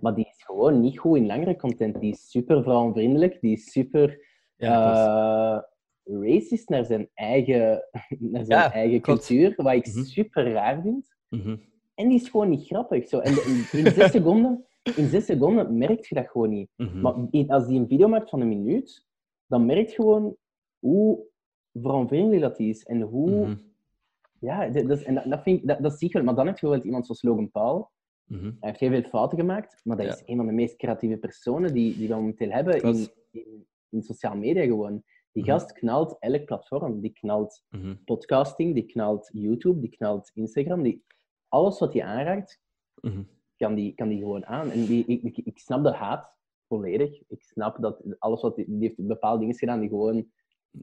[0.00, 2.00] maar die is gewoon niet goed in langere content.
[2.00, 5.56] Die is super vrouwenvriendelijk, die is super Ja,
[6.04, 7.88] eh, racist naar zijn eigen,
[8.32, 9.26] naar zijn Ja, eigen klopt.
[9.26, 11.14] cultuur, wat ik super raar vind.
[11.94, 13.08] En die is gewoon niet grappig.
[13.08, 13.18] Zo.
[13.18, 16.70] En in, in, zes seconden, in zes seconden merk je dat gewoon niet.
[16.76, 17.00] Mhm.
[17.00, 17.14] Maar
[17.46, 19.06] als die een video maakt van een minuut,
[19.46, 20.36] dan merk je gewoon
[20.78, 21.24] hoe
[21.72, 22.82] vrouwenvriendelijk dat is.
[22.82, 23.30] En hoe...
[23.30, 23.56] Mhm.
[24.40, 26.22] Ja, dat, en dat, dat, vind ik, dat, dat zie wel.
[26.22, 27.90] Maar dan heb je wel iemand zoals Logan Paul.
[28.24, 28.44] Mhm.
[28.44, 30.12] Hij heeft heel veel fouten gemaakt, maar dat Ja.
[30.12, 34.02] is een van de meest creatieve personen die, die we momenteel hebben in, in, in
[34.02, 35.02] sociale media gewoon.
[35.32, 37.00] Die gast knalt elk platform.
[37.00, 37.64] Die knalt
[38.04, 40.82] podcasting, die knalt YouTube, die knalt Instagram.
[40.82, 41.04] Die,
[41.48, 42.60] alles wat hij aanraakt.
[43.62, 44.70] Kan die, kan die gewoon aan.
[44.70, 46.30] En die, ik, ik, ik snap de haat
[46.68, 47.22] volledig.
[47.28, 50.26] Ik snap dat alles wat die, die heeft bepaalde dingen gedaan die gewoon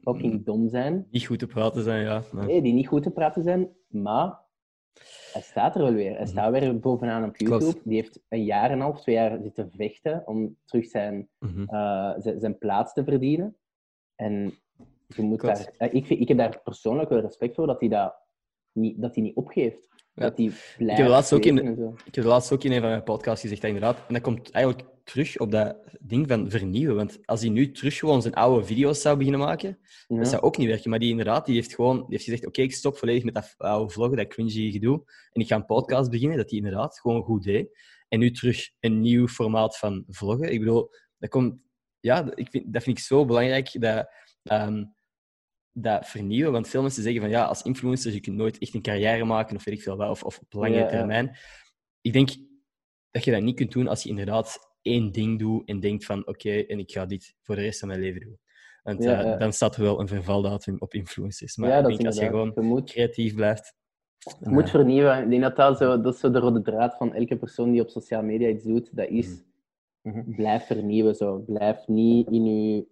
[0.02, 1.06] fucking dom zijn.
[1.10, 2.22] Niet goed te praten zijn, ja.
[2.32, 4.38] maar- Nee, die niet goed te praten zijn, maar
[5.32, 6.10] hij staat er wel weer.
[6.10, 6.26] Hij Mhm.
[6.30, 7.58] staat weer bovenaan op YouTube.
[7.70, 7.84] Klopt.
[7.88, 11.62] Die heeft een jaar en een half, twee jaar zitten vechten om terug zijn, Mhm.
[11.62, 13.56] eh, zijn, zijn plaats te verdienen.
[14.14, 14.52] En
[15.06, 15.56] je moet Klopt.
[15.56, 18.14] daar, eh, ik, vind- ik heb daar persoonlijk wel respect voor dat hij dat
[18.72, 19.88] niet, dat hij niet opgeeft.
[20.14, 20.22] Ja.
[20.22, 21.96] Dat hij blijft heb laatst ook in-.
[22.04, 24.06] Ik heb laatst ook in een van mijn podcasts gezegd, dat inderdaad.
[24.08, 26.96] En dat komt eigenlijk terug op dat ding van vernieuwen.
[26.96, 30.16] Want als hij nu terug gewoon zijn oude video's zou beginnen maken, Ja.
[30.16, 30.90] dat zou ook niet werken.
[30.90, 33.54] Maar die inderdaad, die heeft gewoon die heeft gezegd, oké, ik stop volledig met dat
[33.56, 35.02] oude vloggen, dat cringy gedoe.
[35.32, 37.78] En ik ga een podcast beginnen, dat hij inderdaad gewoon goed deed.
[38.08, 40.52] En nu terug een nieuw formaat van vloggen.
[40.52, 41.54] Ik bedoel, dat komt...
[42.00, 44.08] Ja, ik vind, dat vind ik zo belangrijk, dat...
[44.42, 44.84] ehm,
[45.72, 48.82] dat vernieuwen, want veel mensen zeggen van ja, als influencer je kunt nooit echt een
[48.82, 50.86] carrière maken of weet ik veel wat, of, of op Ja, ja.
[50.86, 51.36] termijn.
[52.00, 52.28] Ik denk
[53.10, 56.26] dat je dat niet kunt doen als je inderdaad één ding doet en denkt van
[56.26, 58.38] oké, en ik ga dit voor de rest van mijn leven doen.
[58.82, 61.56] Want Ja, eh, dan staat er wel een vervaldatum op influencers.
[61.56, 63.74] Maar ja, ik denk als je gewoon Je moet, creatief blijft.
[64.40, 65.22] je moet vernieuwen.
[65.22, 67.80] Ik denk dat dat, zo, dat is zo de rode draad van elke persoon die
[67.80, 68.96] op sociale media iets doet.
[68.96, 69.42] Dat is,
[70.02, 70.34] Mhm.
[70.34, 71.14] blijf vernieuwen.
[71.14, 71.38] Zo.
[71.46, 72.86] Blijf niet in je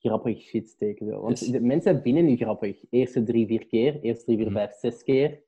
[0.00, 1.06] grappig shit steken.
[1.06, 1.20] Zo.
[1.20, 2.84] Want Dus- de mensen vinden nu grappig.
[2.90, 4.00] Eerste drie, vier keer.
[4.00, 4.54] Eerste drie, vier, Mhm.
[4.56, 5.42] vijf, zes keer.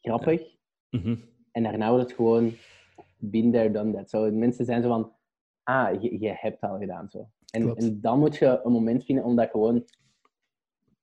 [0.00, 0.56] Grappig.
[0.90, 1.16] Mhm.
[1.52, 2.52] En daarna wordt het gewoon
[3.18, 4.10] been there, done that.
[4.10, 5.12] Zo, mensen zijn zo van,
[5.62, 7.08] ah, je, je hebt het al gedaan.
[7.10, 7.28] Zo.
[7.50, 9.84] En, en dan moet je een moment vinden om dat gewoon...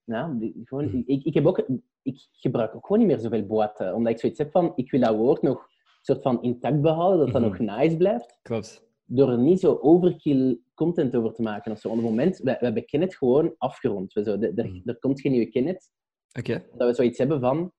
[0.04, 1.02] Nou, Mhm.
[1.06, 1.66] ik, ik, heb ook,
[2.02, 3.96] ik gebruik ook gewoon niet meer zoveel boaten.
[3.96, 5.68] Omdat ik zoiets heb van, ik wil dat woord nog
[6.02, 7.66] soort van intact behouden, dat dat Mhm.
[7.66, 8.40] nog nice blijft.
[8.42, 8.87] Klopt.
[9.10, 11.72] Door er niet zo overkill content over te maken.
[11.72, 11.88] Of zo.
[11.88, 14.14] Op het moment, we, we hebben Kennet gewoon afgerond.
[14.14, 15.92] We zo, de- er, komt geen nieuwe Kennet.
[16.40, 16.64] Oké.
[16.78, 17.72] Dat we zoiets hebben van...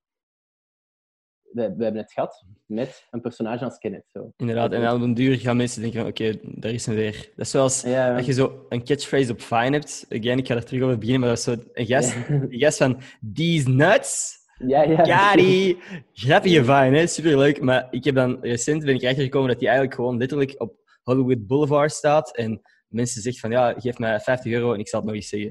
[1.42, 4.04] We, we hebben het gehad met een personage als Kennet.
[4.12, 4.32] Zo.
[4.36, 4.72] Inderdaad.
[4.72, 7.12] En aan den duur gaan mensen denken van oké, daar is een weer.
[7.36, 10.06] Dat is zoals Ja, dat je zo een catchphrase op Vine hebt.
[10.08, 12.78] Again, ik ga er terug over beginnen, maar dat is zo een gast, een gast
[12.78, 13.00] van
[13.34, 14.36] these nuts.
[14.66, 15.02] Ja, ja.
[15.02, 15.78] Kari!
[16.12, 17.06] Grappige vine, hè?
[17.06, 17.60] Superleuk.
[17.60, 20.76] Maar ik heb dan recent ben ik erachter gekomen dat die eigenlijk gewoon letterlijk op
[21.08, 22.36] Hollywood Boulevard staat.
[22.36, 25.28] En mensen zeggen van, ja, geef mij 50 euro en ik zal het nog eens
[25.28, 25.48] zeggen.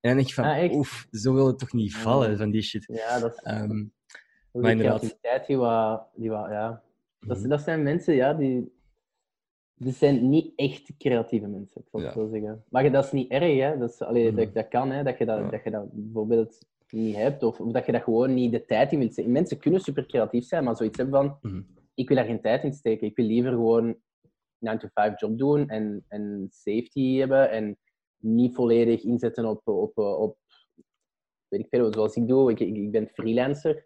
[0.00, 2.62] En dan denk je van, Ah, oef, zo wil het toch niet vallen van die
[2.62, 2.84] shit.
[2.92, 5.00] Ja, dat is, dat is maar inderdaad.
[5.46, 6.82] die wat, die wat ja.
[7.20, 7.48] Dat, Mhm.
[7.48, 8.72] dat zijn mensen, ja, die...
[9.76, 12.20] Die zijn niet echt creatieve mensen, ik zal het Ja.
[12.20, 12.64] zo zeggen.
[12.68, 13.78] Maar dat is niet erg, hè.
[13.78, 14.36] Dat, is, allee, Mhm.
[14.36, 15.02] dat, dat kan, hè.
[15.02, 15.50] Dat je dat, Ja.
[15.50, 16.58] dat je dat bijvoorbeeld
[16.90, 17.42] niet hebt.
[17.42, 19.32] Of, of dat je dat gewoon niet de tijd in wilt steken.
[19.32, 21.38] Mensen kunnen super creatief zijn, maar zoiets hebben van...
[21.52, 21.62] Mhm.
[21.94, 23.06] Ik wil daar geen tijd in steken.
[23.06, 23.96] Ik wil liever gewoon
[24.70, 27.50] 9-to-5 job doen en, en safety hebben.
[27.50, 27.78] En
[28.16, 30.36] niet volledig inzetten op, op, op
[31.48, 32.50] weet ik veel, zoals ik doe.
[32.50, 33.76] Ik, ik, ik ben freelancer.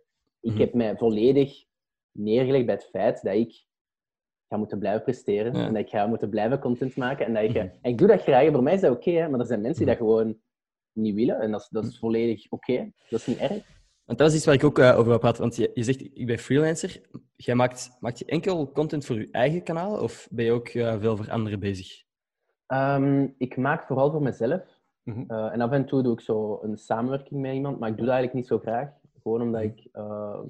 [0.41, 0.61] Ik Mhm.
[0.61, 1.65] heb mij volledig
[2.13, 3.67] neergelegd bij het feit dat ik
[4.49, 5.55] ga moeten blijven presteren.
[5.55, 5.67] Ja.
[5.67, 7.27] En dat ik ga moeten blijven content maken.
[7.27, 7.59] En, dat ik, Mhm.
[7.59, 8.51] en ik doe dat graag.
[8.53, 10.05] Voor mij is dat oké, maar er zijn mensen die Mhm.
[10.05, 10.41] dat gewoon
[10.93, 11.41] niet willen.
[11.41, 12.91] En dat is, dat is volledig oké.
[13.09, 13.77] Dat is niet erg.
[14.05, 15.41] Want dat is iets waar ik ook eh, over wil praten.
[15.41, 17.01] Want je, je zegt, ik ben freelancer.
[17.45, 20.01] Jij maakt, maakt je enkel content voor je eigen kanaal?
[20.03, 22.03] Of ben je ook eh, veel voor anderen bezig?
[22.67, 24.63] Ehm, ik maak vooral voor mezelf.
[25.03, 25.25] Mhm.
[25.27, 28.07] Eh, en af en toe doe ik zo een samenwerking met iemand, maar ik doe
[28.07, 28.89] dat eigenlijk niet zo graag.
[29.23, 29.71] Gewoon omdat Mhm.
[29.71, 30.41] ik, eh,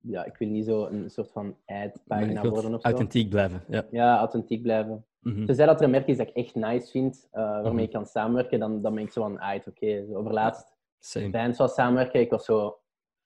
[0.00, 2.86] ja, ik wil niet zo een soort van ad-pagina worden of zo.
[2.88, 3.62] authentiek blijven.
[3.68, 3.84] Ja.
[3.90, 5.04] Ja, authentiek blijven.
[5.20, 5.44] Mhm.
[5.46, 7.82] Tenzij dat er een merk is dat ik echt nice vind, eh, waarmee Mhm.
[7.82, 10.06] ik kan samenwerken, dan, dan ben ik zo van, ah, oké.
[10.06, 11.30] Zo Overlaatst, Same.
[11.30, 12.78] Vans was samenwerken, ik was zo,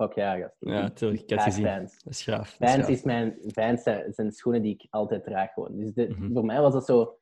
[0.02, 0.56] fuck ja, gast.
[0.58, 1.22] Ja, ik tuurlijk.
[1.22, 1.66] Ik had draag gezien.
[1.66, 2.02] Vans.
[2.02, 2.24] Dat is
[2.58, 5.76] Vans is mijn, Vans zijn, schoenen die ik altijd draag gewoon.
[5.76, 6.32] Dus de- Mhm.
[6.32, 7.16] voor mij was dat zo,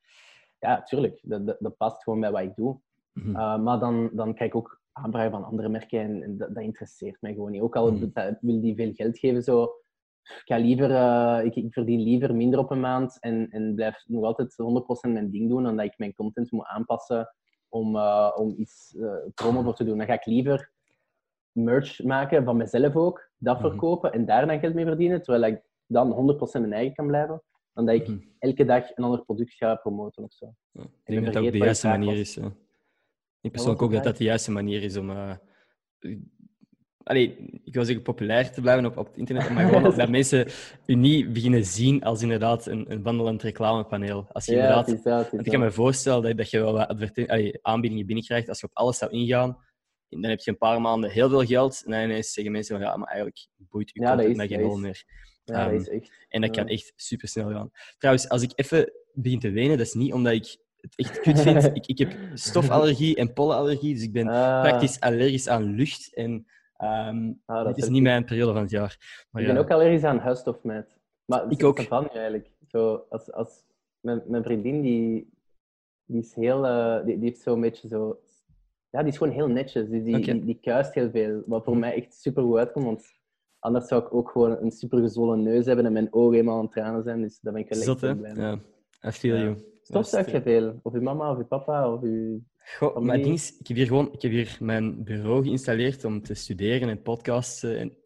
[0.58, 2.78] ja, tuurlijk, dat, dat, dat past gewoon bij wat ik doe.
[3.12, 3.28] Mhm.
[3.30, 6.62] Uh, maar dan, dan krijg ik ook aanvragen van andere merken en, en dat, dat
[6.62, 7.60] interesseert mij gewoon niet.
[7.60, 8.06] Ook al Mhm.
[8.12, 9.62] dat- wil die veel geld geven, zo,
[10.22, 14.04] ik, ga liever, eh, ik, ik verdien liever minder op een maand en, en blijf
[14.06, 17.34] nog altijd 100% mijn ding doen dan dat ik mijn content moet aanpassen
[17.68, 19.98] om, eh, om iets eh, promo voor te doen.
[19.98, 20.70] Dan ga ik liever
[21.52, 23.68] merch maken van mezelf ook, dat Mhm.
[23.68, 27.42] verkopen en daar dan geld mee verdienen, terwijl ik dan 100% mijn eigen kan blijven,
[27.72, 28.18] dan dat ik Mhm.
[28.38, 30.54] elke dag een ander product ga promoten of zo.
[30.72, 32.34] Ja, Ik denk dat dat ook de juiste manier is.
[32.34, 32.52] Ja.
[33.40, 35.10] Ik persoonlijk ook dat dat de juiste manier is om...
[37.02, 40.46] allee, ik wil zeggen populair te blijven op, op het internet, maar gewoon dat mensen
[40.86, 44.26] u niet beginnen zien als inderdaad een, een wandelend reclamepaneel.
[44.32, 44.88] Als je Ja, inderdaad...
[44.88, 48.48] is Want ik kan me voorstellen dat, dat je wel wat allee, aanbiedingen binnenkrijgt.
[48.48, 49.58] Als je op alles zou ingaan,
[50.10, 51.82] dan heb je een paar maanden heel veel geld.
[51.84, 54.62] En dan ineens zeggen mensen van ja, maar eigenlijk boeit je Ja, content mij geen
[54.62, 55.04] hol is- meer.
[55.44, 56.10] Ja, Ehm, dat is echt.
[56.28, 56.62] En dat ja.
[56.62, 57.70] kan echt super snel gaan.
[57.98, 61.40] Trouwens, als ik even begin te wenen, dat is niet omdat ik het echt kut
[61.40, 61.64] vind.
[61.76, 66.14] ik, ik heb stofallergie en pollenallergie, dus ik ben Ah, praktisch allergisch aan lucht.
[66.14, 66.46] En
[66.76, 69.26] ah, dat dit is niet mijn periode van het jaar.
[69.30, 70.98] Maar Ik ben ook allergisch aan huisstofmijt.
[71.24, 71.80] Maar Ik ook.
[71.82, 72.50] van eigenlijk.
[72.68, 73.62] Zo, als, als,
[74.00, 75.30] mijn, mijn vriendin, die,
[76.04, 76.66] die is heel...
[76.66, 78.20] eh, die, die heeft zo'n beetje zo...
[78.90, 79.88] Ja, die is gewoon heel netjes.
[79.88, 81.42] Dus die, die, die kuist heel veel.
[81.46, 81.78] Wat voor Hm.
[81.80, 82.84] mij echt super goed uitkomt.
[82.86, 83.04] Want
[83.58, 86.64] anders zou ik ook gewoon een super gezwollen neus hebben en mijn ogen helemaal aan
[86.64, 87.22] het tranen zijn.
[87.22, 88.06] Dus daar ben ik wel echt zot, hè?
[88.06, 88.44] heel blij mee.
[88.44, 88.58] Ja,
[89.08, 89.42] I feel Ja.
[89.42, 89.56] you.
[89.82, 90.80] Stofzuig je veel?
[90.82, 92.38] Of je mama, of je papa, of je...
[92.78, 96.22] Goh, mijn ding is, ik heb hier gewoon ik heb hier mijn bureau geïnstalleerd om
[96.22, 97.96] te studeren en podcasts eh, en,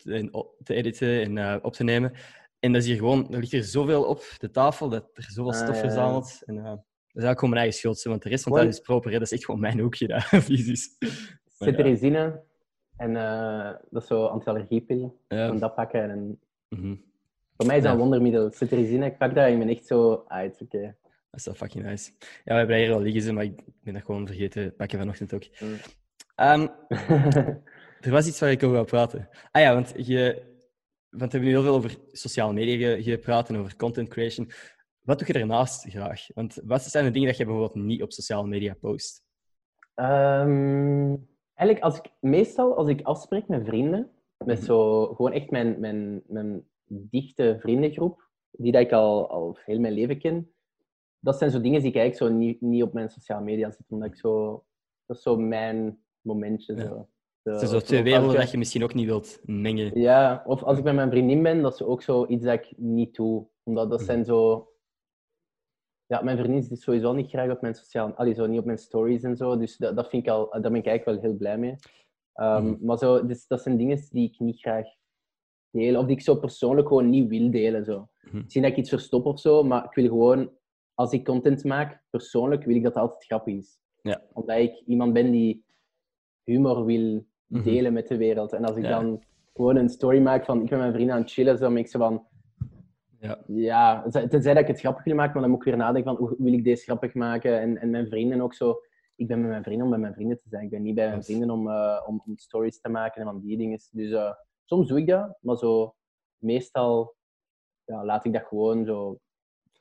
[0.62, 2.12] te editen en eh, op te nemen.
[2.60, 5.52] En dat is hier gewoon, er ligt hier zoveel op de tafel dat er zoveel
[5.52, 6.22] Ah, stof ja, ja.
[6.46, 6.72] En, eh,
[7.14, 9.10] dat is eigenlijk gewoon mijn eigen schuld, want de rest van thuis is proper.
[9.10, 9.18] Hè.
[9.18, 10.96] Dat is echt gewoon mijn hoekje, dat fysisch.
[10.98, 11.08] Ja.
[11.66, 12.42] Cetirizine.
[12.96, 15.12] En eh, dat is zo anti-allergiepillen.
[15.28, 15.48] Ja.
[15.48, 16.94] En dat pakken en mhm.
[17.56, 17.96] Voor mij is dat Ja.
[17.98, 18.50] een wondermiddel.
[18.50, 20.12] Cetirizine, ik pak dat en ik ben echt zo...
[20.28, 20.96] Ah, het is oké.
[21.30, 22.10] Dat is wel fucking nice.
[22.20, 25.34] Ja, we hebben hier wel liggen, ze, maar ik ben dat gewoon vergeten pakken vanochtend
[25.34, 25.42] ook.
[25.60, 25.74] Mm.
[26.34, 26.66] Ehm,
[28.00, 29.28] er was iets waar ik over wil praten.
[29.50, 30.42] Ah ja, want, je,
[31.10, 34.50] want we hebben nu heel veel over sociale media ge- gepraat en over content creation.
[35.04, 36.26] Wat doe je daarnaast graag?
[36.34, 39.22] Want wat zijn de dingen dat je bijvoorbeeld niet op sociale media post?
[39.94, 41.16] Ehm,
[41.54, 44.10] eigenlijk, als ik, meestal als ik afspreek met vrienden,
[44.44, 44.66] met Mhm.
[44.66, 49.92] zo gewoon echt mijn, mijn, mijn dichte vriendengroep, die dat ik al, al heel mijn
[49.92, 50.52] leven ken,
[51.18, 53.86] dat zijn zo dingen die ik eigenlijk zo niet, niet op mijn sociale media zet,
[53.88, 54.64] omdat ik zo...
[55.06, 56.74] Dat is zo mijn momentje.
[56.74, 56.82] Ja.
[56.82, 57.08] Zo.
[57.42, 60.00] Het zijn zo twee werelden dat je misschien ook niet wilt mengen.
[60.00, 62.72] Ja, of als ik met mijn vriendin ben, dat is ook zo iets dat ik
[62.76, 63.46] niet doe.
[63.62, 64.08] Omdat dat Mhm.
[64.08, 64.68] zijn zo...
[66.14, 68.14] Ja, mijn vriendin zit sowieso niet graag op mijn sociale...
[68.14, 69.56] Allee, zo niet op mijn stories en zo.
[69.58, 70.50] Dus dat, dat vind ik al...
[70.50, 71.74] Daar ben ik eigenlijk wel heel blij mee.
[72.34, 72.84] Ehm, Mhm.
[72.86, 74.86] Maar zo, dus, dat zijn dingen die ik niet graag
[75.70, 75.98] deel.
[75.98, 77.84] Of die ik zo persoonlijk gewoon niet wil delen.
[77.84, 78.08] Zo.
[78.22, 78.36] Mhm.
[78.36, 80.50] Misschien dat ik iets verstop of zo, maar ik wil gewoon...
[80.94, 83.78] Als ik content maak, persoonlijk, wil ik dat altijd grappig is.
[84.02, 84.22] Ja.
[84.32, 85.64] Omdat ik iemand ben die
[86.44, 87.64] humor wil Mhm.
[87.64, 88.52] delen met de wereld.
[88.52, 89.00] En als ik Ja.
[89.00, 89.22] dan
[89.54, 91.76] gewoon een story maak van ik ben met mijn vrienden aan het chillen, zo ben
[91.76, 92.26] ik zo van...
[93.24, 93.38] Ja.
[93.46, 96.26] Ja, tenzij dat ik het grappig wil maken, maar dan moet ik weer nadenken van
[96.26, 97.60] hoe wil ik deze grappig maken?
[97.60, 98.80] En, en mijn vrienden ook zo.
[99.16, 100.64] Ik ben met mijn vrienden om bij mijn vrienden te zijn.
[100.64, 103.40] Ik ben niet bij mijn vrienden om, eh, om, om stories te maken en van
[103.40, 103.78] die dingen.
[103.90, 104.32] Dus eh,
[104.64, 105.94] soms doe ik dat, maar zo
[106.38, 107.14] meestal
[107.84, 109.18] ja, laat ik dat gewoon zo.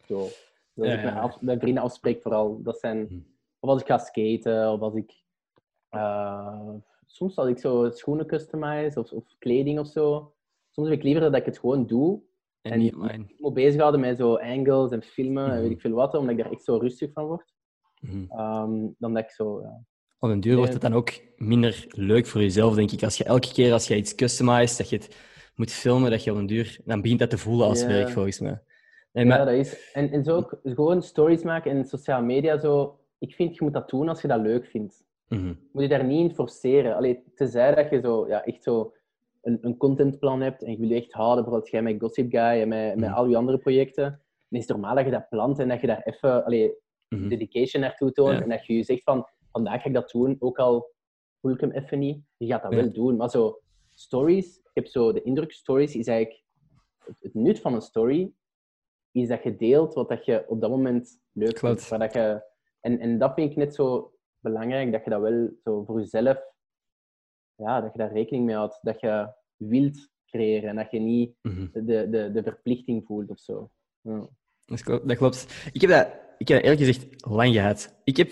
[0.06, 1.20] zo als Ja, ik met, ja.
[1.20, 2.62] af- met vrienden afspreek, vooral.
[2.62, 3.16] Dat zijn, Hm.
[3.60, 5.24] of als ik ga skaten, of als ik.
[5.90, 6.70] eh,
[7.06, 10.34] soms als ik zo schoenen customize of, of kleding of zo.
[10.72, 12.22] Soms heb ik liever dat ik het gewoon doe.
[12.72, 13.24] En niet online.
[13.28, 15.62] Ik moet bezighouden met zo angles en filmen en Mhm.
[15.62, 17.54] weet ik veel wat, omdat ik daar echt zo rustig van word.
[18.00, 18.26] Mhm.
[18.30, 19.62] Ehm, dan dat ik zo.
[19.62, 19.84] Ja.
[20.20, 23.04] Op een duur wordt het dan ook minder leuk voor jezelf, denk ik.
[23.04, 25.18] Als je elke keer als je iets customized, dat je het
[25.56, 26.80] moet filmen, dat je op een duur...
[26.86, 27.88] Dan begint dat te voelen als Ja.
[27.88, 28.62] werk, volgens mij.
[29.12, 29.46] Nee, Ja, maar...
[29.46, 29.92] dat is.
[29.94, 32.58] En, en zo ook gewoon stories maken in sociale media.
[32.58, 35.04] Zo, ik vind, je moet dat doen als je dat leuk vindt.
[35.28, 35.48] Mhm.
[35.48, 36.96] Je moet je daar niet in forceren.
[36.96, 38.94] Allee, tenzij dat je zo, ja, echt zo
[39.44, 42.68] een, een contentplan hebt en je wil echt houden, bijvoorbeeld jij met Gossip Guy en
[42.68, 43.18] met, met Mhm.
[43.18, 44.04] al je andere projecten,
[44.50, 47.28] dan is het normaal dat je dat plant en dat je daar even allee, Mhm.
[47.28, 50.60] dedication naartoe toont en dat je je zegt van, vandaag ga ik dat doen, ook
[50.60, 50.92] al
[51.42, 52.24] voel ik hem even niet.
[52.38, 53.16] Je gaat dat wel doen.
[53.16, 56.44] Maar zo, stories, ik heb zo de indruk, stories is eigenlijk,
[57.06, 58.34] het, het nut van een story
[59.12, 61.62] is dat je deelt wat dat je op dat moment leuk Klopt.
[61.84, 61.90] vindt.
[61.90, 62.44] Waar dat je,
[62.80, 66.38] en, en dat vind ik net zo belangrijk, dat je dat wel zo voor jezelf,
[67.56, 68.80] ja, dat je daar rekening mee houdt.
[68.82, 71.68] Dat je wilt creëren en dat je niet Mhm.
[71.86, 73.72] de, de, de verplichting voelt of zo.
[74.02, 74.30] Ja.
[74.66, 75.08] Dat klopt.
[75.08, 75.70] Dat klopt.
[75.74, 77.96] Ik heb dat, ik heb dat eerlijk gezegd lang gehad.
[78.04, 78.32] Ik heb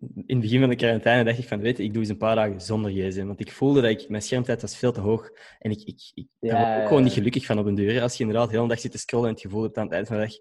[0.00, 2.16] in het begin van de quarantaine dacht ik van, weet je, ik doe eens een
[2.16, 3.26] paar dagen zonder gsm.
[3.26, 5.30] Want ik voelde dat ik, mijn schermtijd was veel te hoog.
[5.58, 8.02] En ik, ik, ik daar word ook gewoon niet gelukkig van op een deur.
[8.02, 9.92] Als je inderdaad de hele dag zit te scrollen en het gevoel hebt aan het
[9.92, 10.32] eind van de dag,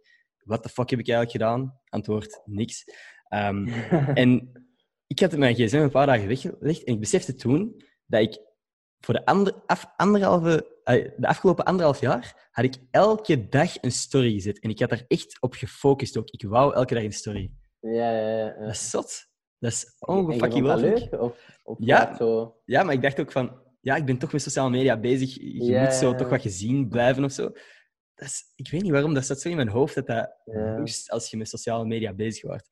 [0.43, 1.79] wat de fuck heb ik eigenlijk gedaan?
[1.89, 2.83] Antwoord, niks.
[3.27, 3.67] Ehm,
[4.23, 4.51] en
[5.07, 8.39] ik had mijn gsm een paar dagen weggelegd en ik besefte toen dat ik
[8.99, 10.75] voor de, ander, af, anderhalve,
[11.17, 14.59] de afgelopen anderhalf jaar had ik elke dag een story gezet.
[14.59, 16.29] En ik had daar echt op gefocust ook.
[16.29, 17.51] Ik wou elke dag een story.
[17.79, 18.59] Ja, ja, ja.
[18.59, 19.27] Dat is zot.
[19.59, 21.21] Dat is ongefucking leuk?
[21.21, 22.15] Of, of Ja.
[22.15, 22.57] zo...
[22.65, 23.65] Ja, maar ik dacht ook van...
[23.81, 25.33] Ja, ik ben toch met sociale media bezig.
[25.35, 27.43] Je Ja, moet zo ja, toch wat gezien blijven of zo.
[28.13, 30.83] Dat is, ik weet niet waarom, dat staat zo in mijn hoofd dat dat Ja.
[31.07, 32.67] als je met sociale media bezig wordt.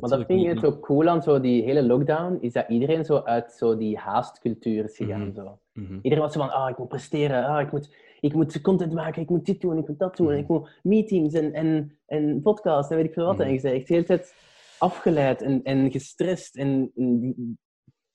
[0.00, 3.16] Maar dat vind ik zo cool aan zo die hele lockdown, is dat iedereen zo
[3.16, 5.26] uit zo die haastcultuur is gegaan.
[5.26, 5.34] Mhm.
[5.34, 5.58] Zo.
[5.72, 5.94] Mhm.
[5.94, 9.22] Iedereen was zo van, ah, ik moet presteren, ah, ik, moet, ik moet content maken,
[9.22, 10.36] ik moet dit doen, ik moet dat doen, Mhm.
[10.36, 13.40] ik moet meetings en, en, en podcasts en weet ik veel wat.
[13.40, 14.34] En je bent echt de hele tijd
[14.78, 16.92] afgeleid en, en gestrest en,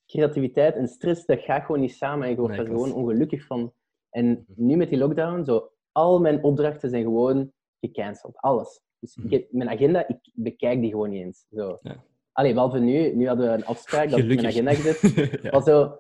[0.05, 3.45] creativiteit en stress, dat gaat gewoon niet samen en je wordt Nee, er gewoon ongelukkig
[3.45, 3.73] van.
[4.09, 8.81] En nu met die lockdown, zo, al mijn opdrachten zijn gewoon gecanceld, alles.
[8.99, 9.33] Dus ik Mhm.
[9.33, 11.45] heb, mijn agenda, ik bekijk die gewoon niet eens.
[11.51, 11.77] Zo.
[11.81, 12.03] Ja.
[12.31, 15.01] Allee, behalve nu, nu hadden we een afspraak dat ik mijn agenda gezet.
[15.51, 15.61] ja.
[15.61, 15.99] Zo,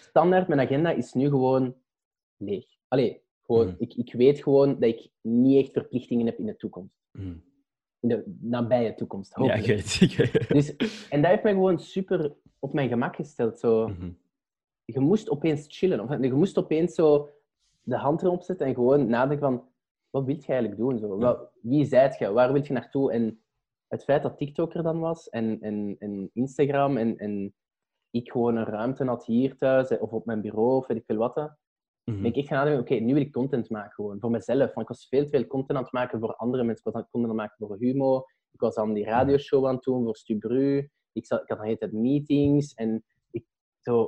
[0.00, 1.74] standaard, mijn agenda is nu gewoon
[2.36, 2.64] leeg.
[2.88, 3.74] Allee, gewoon, Mhm.
[3.78, 6.94] ik, ik weet gewoon dat ik niet echt verplichtingen heb in de toekomst.
[7.12, 7.34] Mhm.
[8.00, 9.66] In de nabije toekomst, Ja, hopelijk.
[9.66, 9.98] het.
[10.00, 10.48] ik weet.
[10.48, 10.76] Dus,
[11.08, 13.58] en dat heeft mij gewoon super op mijn gemak gesteld.
[13.58, 13.92] Zo,
[14.84, 16.00] je moest opeens chillen.
[16.00, 17.28] Of je moest opeens zo
[17.82, 19.68] de hand erop zetten en gewoon nadenken van...
[20.10, 20.98] Wat wil je eigenlijk doen?
[20.98, 21.48] Zo?
[21.62, 22.32] Wie zijt je?
[22.32, 23.12] Waar wil je naartoe?
[23.12, 23.42] En
[23.88, 27.54] het feit dat TikTok er dan was en, en, en Instagram en, en
[28.10, 31.04] ik gewoon een ruimte had hier thuis eh, of op mijn bureau of weet ik
[31.04, 31.46] veel wat, hè,
[32.04, 32.22] Mhm.
[32.22, 34.74] ben ik gaan oké, nu wil ik content maken gewoon, voor mezelf.
[34.74, 36.86] Want ik was veel te veel content aan het maken voor andere mensen.
[36.86, 38.24] Ik was aan het content aan het maken voor Humo.
[38.52, 40.88] Ik was aan die radioshow aan het doen voor Stubru.
[41.12, 43.44] Ik, zat, ik had de hele tijd meetings en ik,
[43.80, 44.02] zo,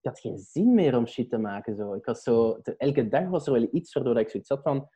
[0.00, 1.76] ik had geen zin meer om shit te maken.
[1.76, 1.94] Zo.
[1.94, 4.88] Ik was zo, elke dag was er wel iets waardoor ik zoiets had van,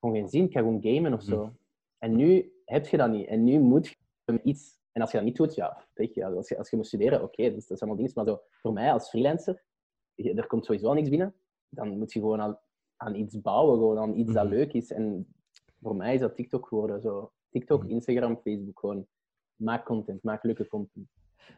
[0.00, 1.54] gewoon geen zin, ik ga gewoon gamen of zo.
[1.98, 3.26] En nu heb je dat niet.
[3.26, 4.78] En nu moet je iets.
[4.92, 7.22] En als je dat niet doet, ja, weet je, als je, als je moet studeren,
[7.22, 8.12] oké, dat, is- dat allemaal dingen.
[8.14, 9.62] Maar zo, voor mij als freelancer,
[10.14, 11.34] je- er komt sowieso niks binnen.
[11.68, 12.58] Dan moet je gewoon aan,
[12.96, 14.52] aan iets bouwen, gewoon aan iets dat Mhm.
[14.54, 14.90] leuk is.
[14.92, 15.34] En
[15.80, 17.00] voor mij is dat TikTok geworden.
[17.00, 17.32] Zo.
[17.50, 17.90] TikTok, Mhm.
[17.92, 19.06] Instagram, Facebook, gewoon
[19.56, 21.08] maak content, maak leuke content.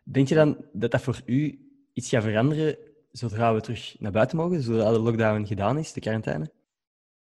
[0.04, 2.76] Denk je dan dat dat voor u iets gaat veranderen
[3.10, 6.50] zodra we terug naar buiten mogen, zodra de lockdown gedaan is, de quarantaine?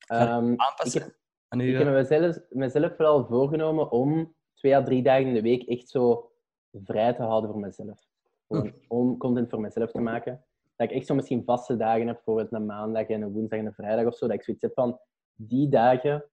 [0.06, 1.14] Ehm, ik heb,
[1.48, 1.66] aan uw...
[1.66, 5.88] Ik heb mezelf, mezelf wel voorgenomen om twee à drie dagen in de week echt
[5.88, 6.30] zo
[6.72, 8.06] vrij te houden voor mezelf.
[8.46, 10.44] Gewoon om content voor mezelf te maken.
[10.76, 13.66] Dat ik echt zo misschien vaste dagen heb, bijvoorbeeld een maandag en een woensdag en
[13.66, 14.26] een vrijdag of zo.
[14.26, 14.98] Dat ik zoiets heb van
[15.34, 16.24] die dagen,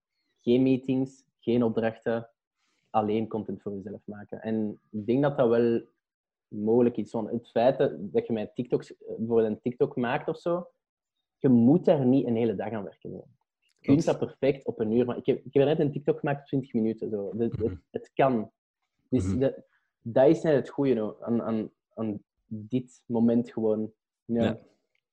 [0.41, 2.29] geen meetings, geen opdrachten,
[2.89, 4.41] alleen content voor jezelf maken.
[4.41, 5.81] En ik denk dat dat wel
[6.47, 7.11] mogelijk is.
[7.11, 10.67] Want het feit dat dat je met TikToks, bijvoorbeeld een TikTok maakt of zo,
[11.37, 13.23] je moet daar niet een hele dag aan werken.
[13.83, 15.05] Kunt dat perfect op een uur.
[15.05, 17.09] Maar ik heb, ik heb net een TikTok gemaakt op 20 minuten.
[17.09, 17.33] Zo.
[17.37, 17.75] Het, Mhm.
[17.91, 18.51] het kan.
[19.09, 19.39] Dus Mhm.
[19.39, 19.53] dat,
[20.01, 23.91] dat is net het goede aan, aan, aan dit moment gewoon.
[24.25, 24.43] Ja.
[24.43, 24.59] Ja.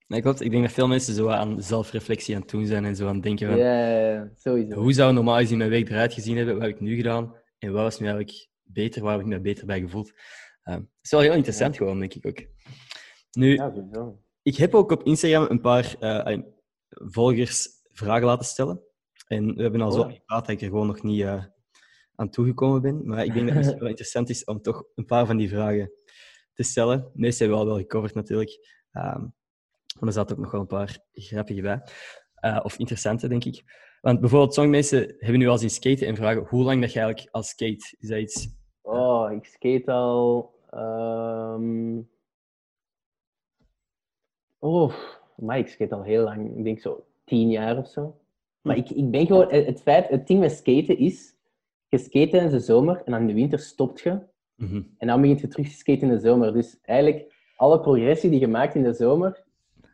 [0.06, 0.40] Nee, klopt.
[0.40, 3.14] Ik denk dat veel mensen zo aan zelfreflectie aan het doen zijn en zo aan
[3.14, 3.56] het denken van...
[3.59, 4.74] ja, sowieso.
[4.80, 6.54] Hoe zou normaal gezien mijn week eruit gezien hebben?
[6.54, 7.35] Wat heb ik nu gedaan?
[7.59, 9.02] En wat was nu eigenlijk beter?
[9.02, 10.09] Waar heb ik me beter bij gevoeld?
[10.64, 12.38] Uh, dat is wel heel interessant gewoon, denk ik ook.
[13.30, 13.72] Nu, Ja,
[14.42, 16.40] ik heb ook op Instagram een paar eh, eh,
[16.88, 18.81] volgers vragen laten stellen.
[19.26, 20.12] En we hebben al zo Oh.
[20.12, 21.44] gepraat dat ik er gewoon nog niet eh,
[22.14, 23.07] aan toegekomen ben.
[23.07, 25.92] Maar ik denk dat het wel interessant is om toch een paar van die vragen
[26.55, 26.98] te stellen.
[27.00, 28.81] De meeste hebben we al wel gecoverd natuurlijk.
[28.92, 29.20] Ehm,
[29.98, 31.83] maar er zaten ook nog wel een paar grappige bij.
[32.35, 33.62] Eh, of interessante, denk ik.
[34.00, 37.00] Want bijvoorbeeld, sommige mensen hebben nu al zien skaten en vragen hoe lang dat je
[37.00, 37.96] eigenlijk al skate.
[37.98, 38.48] Is dat iets...
[38.83, 40.55] Oh, ik skate al.
[44.59, 44.94] Oh,
[45.37, 46.57] maar ik skate al heel lang.
[46.59, 48.16] Ik denk zo tien jaar of zo.
[48.60, 49.52] Maar ik, ik ben gewoon.
[49.52, 51.34] Het feit, het ding met skaten is.
[51.88, 54.18] Je skate tijdens de zomer en dan in de winter stopt je.
[54.56, 54.82] Mhm.
[54.98, 56.52] En dan begint je terug te skaten in de zomer.
[56.52, 59.44] Dus eigenlijk, alle progressie die je maakt in de zomer,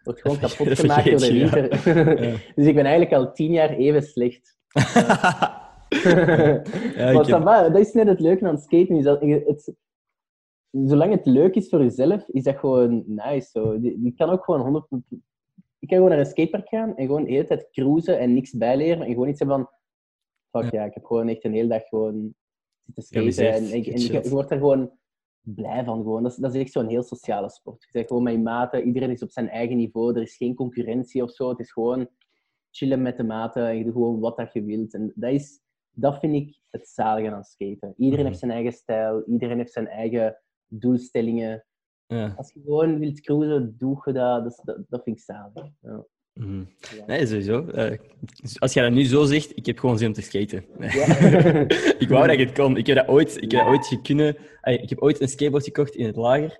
[0.05, 1.51] wordt gewoon kapot gemaakt door de ja.
[1.51, 1.95] winter.
[2.25, 2.37] Ja.
[2.57, 4.55] dus ik ben eigenlijk al tien jaar even slecht.
[6.97, 8.97] Ja, maar heb- dat is net het leuke aan skaten.
[8.97, 9.75] Is dat het,
[10.71, 13.49] zolang het leuk is voor jezelf, is dat gewoon nice.
[13.51, 13.75] Zo.
[13.75, 14.87] Je, je kan ook gewoon
[15.89, 15.91] 100...
[15.91, 18.53] Je kan gewoon naar een skatepark gaan en gewoon de hele tijd cruisen en niks
[18.53, 19.03] bijleren.
[19.07, 19.71] En gewoon iets hebben van...
[20.63, 22.35] Fuck ja, ik heb gewoon echt een hele dag gewoon
[22.85, 23.53] zitten skaten.
[23.53, 24.91] En, ik- en je, je wordt er gewoon
[25.41, 26.03] blij van.
[26.03, 26.23] Gewoon.
[26.23, 27.83] Dat, is, dat is echt zo'n heel sociale sport.
[27.83, 30.15] Je bent gewoon met je maten, iedereen is op zijn eigen niveau.
[30.17, 31.49] Er is geen concurrentie of zo.
[31.49, 32.09] Het is gewoon
[32.71, 34.95] chillen met de maten en je doet gewoon wat dat je wilt.
[34.95, 37.95] En dat, is, dat vind ik het zalige aan skaten.
[37.97, 38.27] Iedereen Mhm.
[38.27, 41.66] heeft zijn eigen stijl, iedereen heeft zijn eigen doelstellingen.
[42.07, 42.35] Ja.
[42.37, 44.43] Als je gewoon wilt cruisen, doe je dat.
[44.43, 45.71] Dat, is- dat, dat vind ik zalig.
[45.81, 46.05] Ja.
[46.33, 46.59] Mhm.
[46.97, 47.05] Ja.
[47.07, 47.67] Nee, sowieso.
[47.67, 47.99] Eh,
[48.43, 50.65] dus als jij dat nu zo zegt, ik heb gewoon zin om te skaten.
[51.99, 52.77] Ik wou dat ik het kon.
[52.77, 54.37] Ik heb dat ooit, ik heb dat ooit kunnen.
[54.61, 56.59] eh, Ik heb ooit een skateboard gekocht in het lager.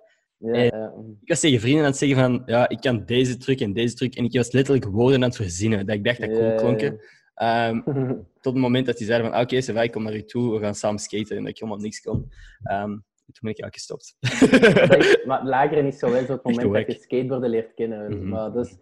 [1.21, 3.95] Ik was tegen vrienden aan het zeggen van, ja, ik kan deze truc en deze
[3.95, 4.15] truc.
[4.15, 7.01] En ik was letterlijk woorden aan het verzinnen, dat ik dacht dat cool klonken.
[7.35, 7.81] Ehm,
[8.43, 10.53] tot het moment dat die zeiden van, ah, oké, okay, ik kom naar u toe,
[10.55, 11.37] we gaan samen skaten.
[11.37, 12.33] En dat ik helemaal niks kon.
[12.63, 12.97] Ehm,
[13.33, 14.17] toen ben ik eigenlijk gestopt.
[15.19, 18.19] Is- maar het lagere is zo wel zo het moment dat je skateboarden leert kennen.
[18.19, 18.29] Mhm.
[18.29, 18.77] Maar dat is,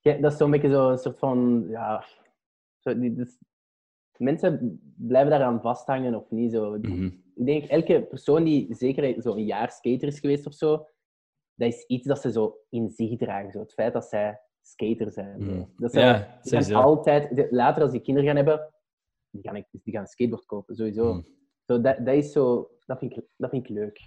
[0.00, 1.66] ja, dat is zo'n beetje zo een soort van...
[1.68, 2.04] Ja,
[2.78, 3.38] zo, die, dus,
[4.16, 6.52] mensen blijven daaraan vasthangen of niet.
[6.52, 6.78] Zo.
[6.78, 7.10] Mhm.
[7.34, 10.86] Ik denk, elke persoon die zeker zo een jaar skater is geweest of zo,
[11.54, 13.52] dat is iets dat ze zo in zich dragen.
[13.52, 13.58] Zo.
[13.60, 15.42] Het feit dat zij skater zijn.
[15.44, 15.64] Mhm.
[15.76, 16.38] Dat ze, Ja,
[16.72, 17.46] altijd...
[17.50, 18.74] later, als die kinderen gaan hebben,
[19.30, 21.22] die gaan, die gaan een skateboard kopen, sowieso.
[21.68, 22.70] Zo, dat, dat is zo...
[22.86, 24.00] Dat vind ik, dat vind ik leuk.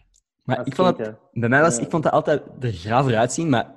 [0.43, 1.19] Maar ik vond, het, skaten.
[1.31, 3.75] bij mij was, ik vond dat altijd er graver uitzien, maar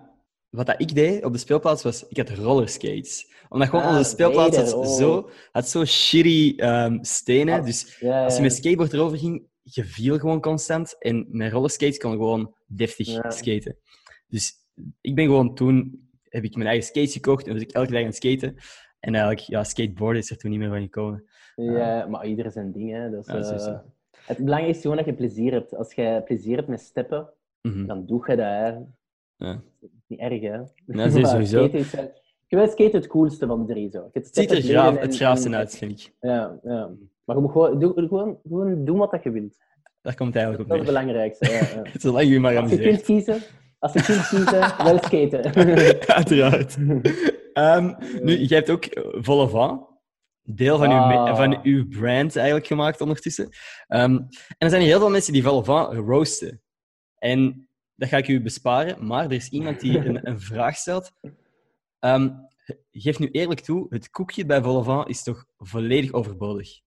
[0.51, 3.33] wat dat ik deed op de speelplaats was, ik had rollerskates.
[3.49, 4.97] Omdat gewoon Ah, onze speelplaats had oh.
[4.97, 9.47] zo, had zo shitty ehm, stenen, Ah, dus Ja, als je met skateboard erover ging,
[9.63, 10.97] je viel gewoon constant.
[10.99, 13.31] En met rollerskates kon je gewoon deftig Ja.
[13.31, 13.79] skaten.
[14.29, 14.53] Dus
[15.01, 18.01] ik ben gewoon toen, heb ik mijn eigen skates gekocht en was ik elke dag
[18.01, 18.55] aan het skaten.
[19.01, 21.25] En eigenlijk, ja, skateboarden is er toen niet meer van gekomen.
[21.57, 22.91] Ja, maar ieder zijn ding.
[22.93, 23.11] Hè.
[23.11, 23.77] Dat Ja, eh,
[24.27, 25.77] het belangrijkste is gewoon dat je plezier hebt.
[25.77, 27.29] Als je plezier hebt met steppen,
[27.63, 27.87] Mhm.
[27.87, 28.47] dan doe je dat.
[28.47, 28.67] Hè.
[29.37, 29.53] Ja.
[29.81, 30.59] Dat is niet erg, hè?
[30.87, 31.57] dat is sowieso.
[31.57, 31.85] Wel- ik
[32.61, 33.91] vind skaten het coolste van de drie.
[33.91, 34.09] Zo.
[34.13, 36.13] Het ziet er graaf, het graafste uit, vind ik.
[36.21, 36.91] Ja, ja.
[37.25, 39.57] Maar je moet gewoon, doe, gewoon, gewoon doen wat dat je wilt.
[40.03, 41.05] Daar komt eigenlijk Dat op is het neer.
[41.05, 41.51] belangrijkste.
[41.51, 41.91] Ja, ja.
[41.99, 43.37] Zolang je maar Als je kunt kiezen,
[43.79, 45.55] als je kunt kiezen, wel skaten.
[46.17, 46.77] Uiteraard.
[47.53, 49.87] Ehm, nu, jij hebt ook eh, Volle Van,
[50.45, 51.37] deel van, uw, Ah.
[51.37, 53.49] van uw brand eigenlijk gemaakt ondertussen.
[53.87, 54.29] Ehm, en
[54.59, 56.63] er zijn heel veel mensen die Volle Van roosten.
[57.19, 61.13] En dat ga ik u besparen, maar er is iemand die een, een vraag stelt.
[61.99, 62.31] Ehm,
[62.91, 66.83] geef nu eerlijk toe, het koekje bij Volle Van is toch volledig overbodig?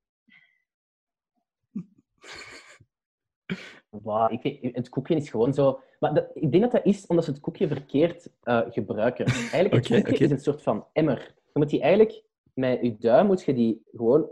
[3.89, 5.81] Wow, ik vind, het koekje is gewoon zo...
[5.99, 9.25] Maar dat, ik denk dat dat is omdat ze het koekje verkeerd eh, gebruiken.
[9.25, 11.35] Eigenlijk, het koekje is een soort van emmer.
[11.53, 12.23] Je moet die eigenlijk...
[12.57, 14.29] Met je duim moet je die gewoon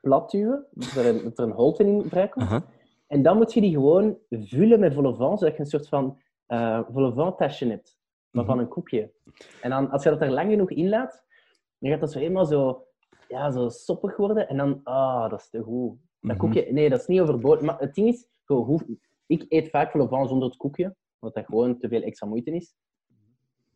[0.00, 2.50] plat duwen, dat er een, dat er een holte in vrijkomt.
[3.06, 6.80] En dan moet je die gewoon vullen met vol zodat je een soort van eh
[6.92, 7.98] vol tasje hebt.
[8.30, 8.52] Maar Mhm.
[8.54, 9.12] van een koekje.
[9.60, 11.24] En dan, als je dat er lang genoeg in laat,
[11.78, 12.86] dan gaat dat zo helemaal zo,
[13.28, 14.48] ja, zo soppig worden.
[14.48, 15.98] En dan, ah, dat is te goed.
[16.20, 16.38] Dat Mhm.
[16.38, 17.60] koekje, nee, dat is niet overbodig.
[17.62, 21.44] Maar het ding is, zo, hoe, ik eet vaak vol zonder het koekje, omdat dat
[21.44, 22.74] gewoon te veel extra moeite is.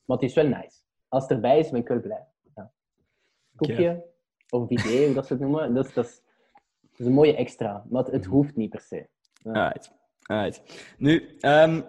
[0.04, 0.78] Maar het is wel nice.
[1.08, 2.26] Als het erbij is, ben ik wel blij.
[3.60, 3.66] Ja.
[3.74, 4.04] Koekje,
[4.50, 6.22] of bidet, hoe dat ze het noemen, dat is, dat is,
[6.90, 7.84] dat is een mooie extra.
[7.90, 8.30] Maar het, het Mhm.
[8.34, 9.06] hoeft niet per se.
[9.42, 9.52] Ja.
[9.52, 9.90] Alright.
[10.22, 10.62] Alright.
[10.98, 11.80] Nu, ehm,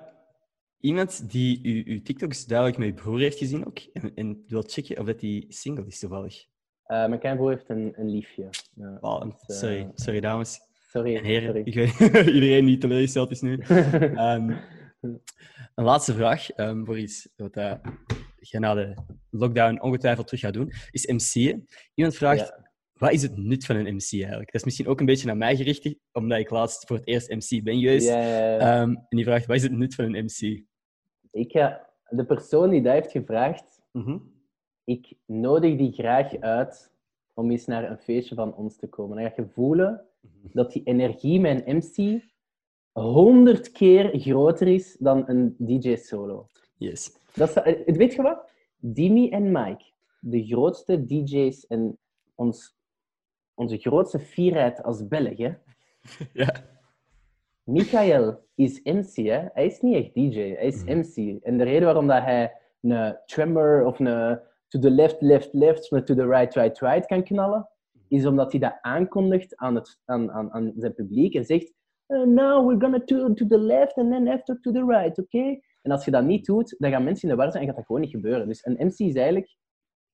[0.80, 4.64] iemand die uw, uw TikToks duidelijk met uw broer heeft gezien ook, en, en wil
[4.68, 6.46] checken of dat die single is toevallig.
[6.86, 8.50] Eh, mijn kleinbroer heeft een, een liefje.
[8.76, 10.60] Ja, Wow, dus, eh, sorry, sorry dames
[10.90, 11.16] Sorry.
[11.16, 11.46] en heren.
[11.46, 11.62] sorry.
[11.64, 13.58] Ik weet iedereen die teleurgesteld is nu.
[14.16, 14.56] Ehm,
[15.76, 17.74] een laatste vraag um, voor iets wat uh,
[18.50, 18.94] je na de
[19.30, 21.68] lockdown ongetwijfeld terug gaat doen, is MC'en.
[21.94, 22.70] Iemand vraagt, Ja.
[22.94, 24.46] wat is het nut van een MC eigenlijk?
[24.52, 27.30] Dat is misschien ook een beetje naar mij gericht, omdat ik laatst voor het eerst
[27.30, 28.08] MC ben geweest.
[28.08, 28.58] Ja.
[28.58, 30.64] Ehm, en die vraagt, wat is het nut van een MC?
[31.32, 34.18] ik, ga, de persoon die dat heeft gevraagd, Mhm.
[34.84, 36.92] ik nodig die graag uit
[37.34, 39.18] om eens naar een feestje van ons te komen.
[39.18, 40.06] Dan ga je voelen
[40.54, 42.22] dat die energie een MC
[42.92, 46.48] honderd keer groter is dan een DJ-solo.
[46.78, 47.18] Yes.
[47.34, 48.50] Dat is, eh, weet je wat?
[48.78, 49.84] Dimi en Mike,
[50.20, 51.98] de grootste DJ's en
[52.36, 52.76] ons,
[53.54, 55.52] onze grootste fierheid als Belg, hè?
[56.34, 56.54] Ja.
[57.64, 59.46] Michael is MC, hè?
[59.54, 60.98] Hij is niet echt DJ, hij is Mhm.
[60.98, 61.44] MC.
[61.44, 65.92] En de reden waarom dat hij een tremor of een to the left, left, left,
[65.92, 67.70] of to the right, right, right kan knallen,
[68.08, 71.74] is omdat hij dat aankondigt aan, het, aan, aan, aan zijn publiek en zegt
[72.08, 75.60] "Uh, now we're gonna to, to the left and then after to the right, oké?
[75.82, 77.78] En als je dat niet doet, dan gaan mensen in de war zijn en gaat
[77.78, 78.48] dat gewoon niet gebeuren.
[78.48, 79.58] Dus een MC is eigenlijk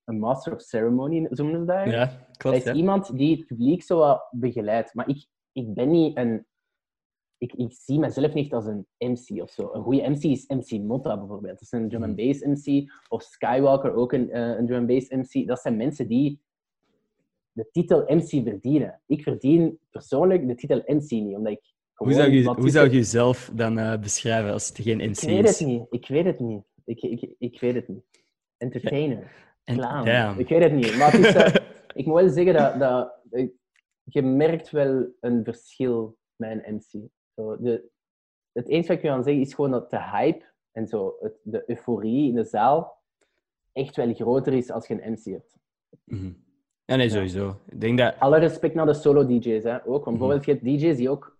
[0.04, 1.86] een master of ceremony, zo noemen ze dat.
[1.86, 2.58] Ja, klopt.
[2.58, 2.74] is Ja.
[2.74, 4.94] iemand die het publiek zo wat begeleidt.
[4.94, 6.46] Maar ik, ik ben niet een...
[7.38, 9.74] Ik, ik zie mezelf niet als een MC of zo.
[9.74, 11.54] Een goede MC is MC Motta bijvoorbeeld.
[11.54, 12.92] Dat is een drum and bass MC.
[13.08, 15.48] Of Skywalker, ook een, eh, een drum and bass MC.
[15.48, 16.42] Dat zijn mensen die
[17.52, 19.02] de titel MC verdienen.
[19.06, 22.96] Ik verdien persoonlijk de titel MC niet, omdat ik Hoe zou je, hoe zou je
[22.96, 25.60] jezelf dan eh, beschrijven als het geen MC Ik weet is?
[25.60, 25.86] het niet.
[25.90, 26.64] Ik weet het niet.
[26.86, 28.04] Ik, ik, ik weet het niet.
[28.58, 29.32] Entertainer.
[29.64, 30.06] Clown.
[30.06, 30.40] damn.
[30.40, 30.98] Ik weet het niet.
[30.98, 31.54] Maar het is, eh,
[32.00, 32.80] ik moet wel zeggen dat,
[33.30, 33.50] dat
[34.04, 37.08] je merkt wel een verschil met een MC.
[37.36, 37.90] Zo, de,
[38.52, 41.64] het enige wat ik kan zeggen is gewoon dat de hype en zo, het, de
[41.68, 43.02] euforie in de zaal
[43.74, 45.58] echt wel groter is als je een MC hebt.
[46.04, 46.32] Mhm.
[46.86, 47.60] Ja, nee, sowieso.
[47.70, 48.16] Ik denk dat...
[48.20, 49.86] Alle respect naar de solo-DJ's hè, ook.
[49.86, 50.10] Want Mhm.
[50.18, 51.37] bijvoorbeeld, je hebt DJ's die ook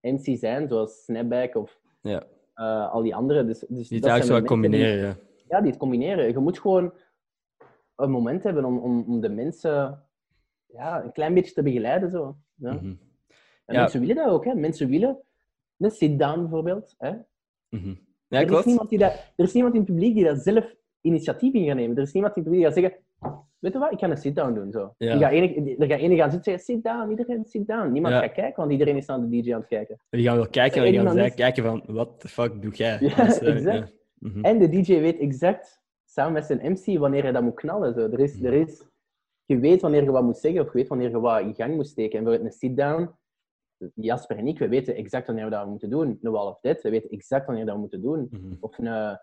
[0.00, 2.22] MC zijn, zoals Snapback of Ja,
[2.54, 3.44] eh, al die andere.
[3.44, 5.06] Dus, dus die dat het eigenlijk zo mensen die- combineren.
[5.08, 5.16] Ja.
[5.48, 6.28] ja, die het combineren.
[6.28, 6.92] Je moet gewoon
[7.96, 10.02] een moment hebben om, om, om de mensen
[10.66, 12.10] ja, een klein beetje te begeleiden.
[12.10, 12.36] Zo.
[12.54, 12.72] Ja.
[12.72, 12.94] Mhm.
[13.64, 13.80] En Ja.
[13.80, 14.44] mensen willen dat ook.
[14.44, 14.54] Hè.
[14.54, 15.18] Mensen willen
[15.78, 16.94] een sit-down bijvoorbeeld.
[16.98, 17.10] Hè.
[17.68, 17.88] Mhm.
[17.88, 17.96] er,
[18.28, 18.64] Ja, is klopt.
[18.64, 21.76] niemand die dat, er is niemand in het publiek die dat zelf initiatief in gaat
[21.76, 21.96] nemen.
[21.96, 23.44] Er is niemand in het publiek die gaat zeggen...
[23.60, 24.72] Weet je wat, ik ga een sit-down doen.
[24.72, 24.94] Zo.
[24.98, 25.16] Ja.
[25.16, 27.92] Gaat enig, er gaat enig gaan zitten en zeggen, sit-down, iedereen sit-down.
[27.92, 28.20] Niemand Ja.
[28.20, 29.98] gaat kijken, want iedereen is naar de DJ aan het kijken.
[30.10, 32.98] Die gaan wel kijken en die gaan kijken van, wat de fuck doe jij?
[33.00, 33.92] Ja, eh, exact.
[34.18, 34.44] Mhm.
[34.44, 37.94] En de DJ weet exact, samen met zijn MC, wanneer hij dat moet knallen.
[37.94, 38.00] Zo.
[38.00, 38.84] Er is, er is,
[39.44, 41.74] je weet wanneer je wat moet zeggen, of je weet wanneer je wat in gang
[41.74, 42.18] moet steken.
[42.18, 43.10] En bijvoorbeeld een sit-down,
[43.94, 46.18] Jasper en ik, we weten exact wanneer we dat moeten doen.
[46.22, 48.28] Een Wall of Dead, we weten exact wanneer we dat moeten doen.
[48.30, 48.54] Mhm.
[48.60, 49.18] Of een,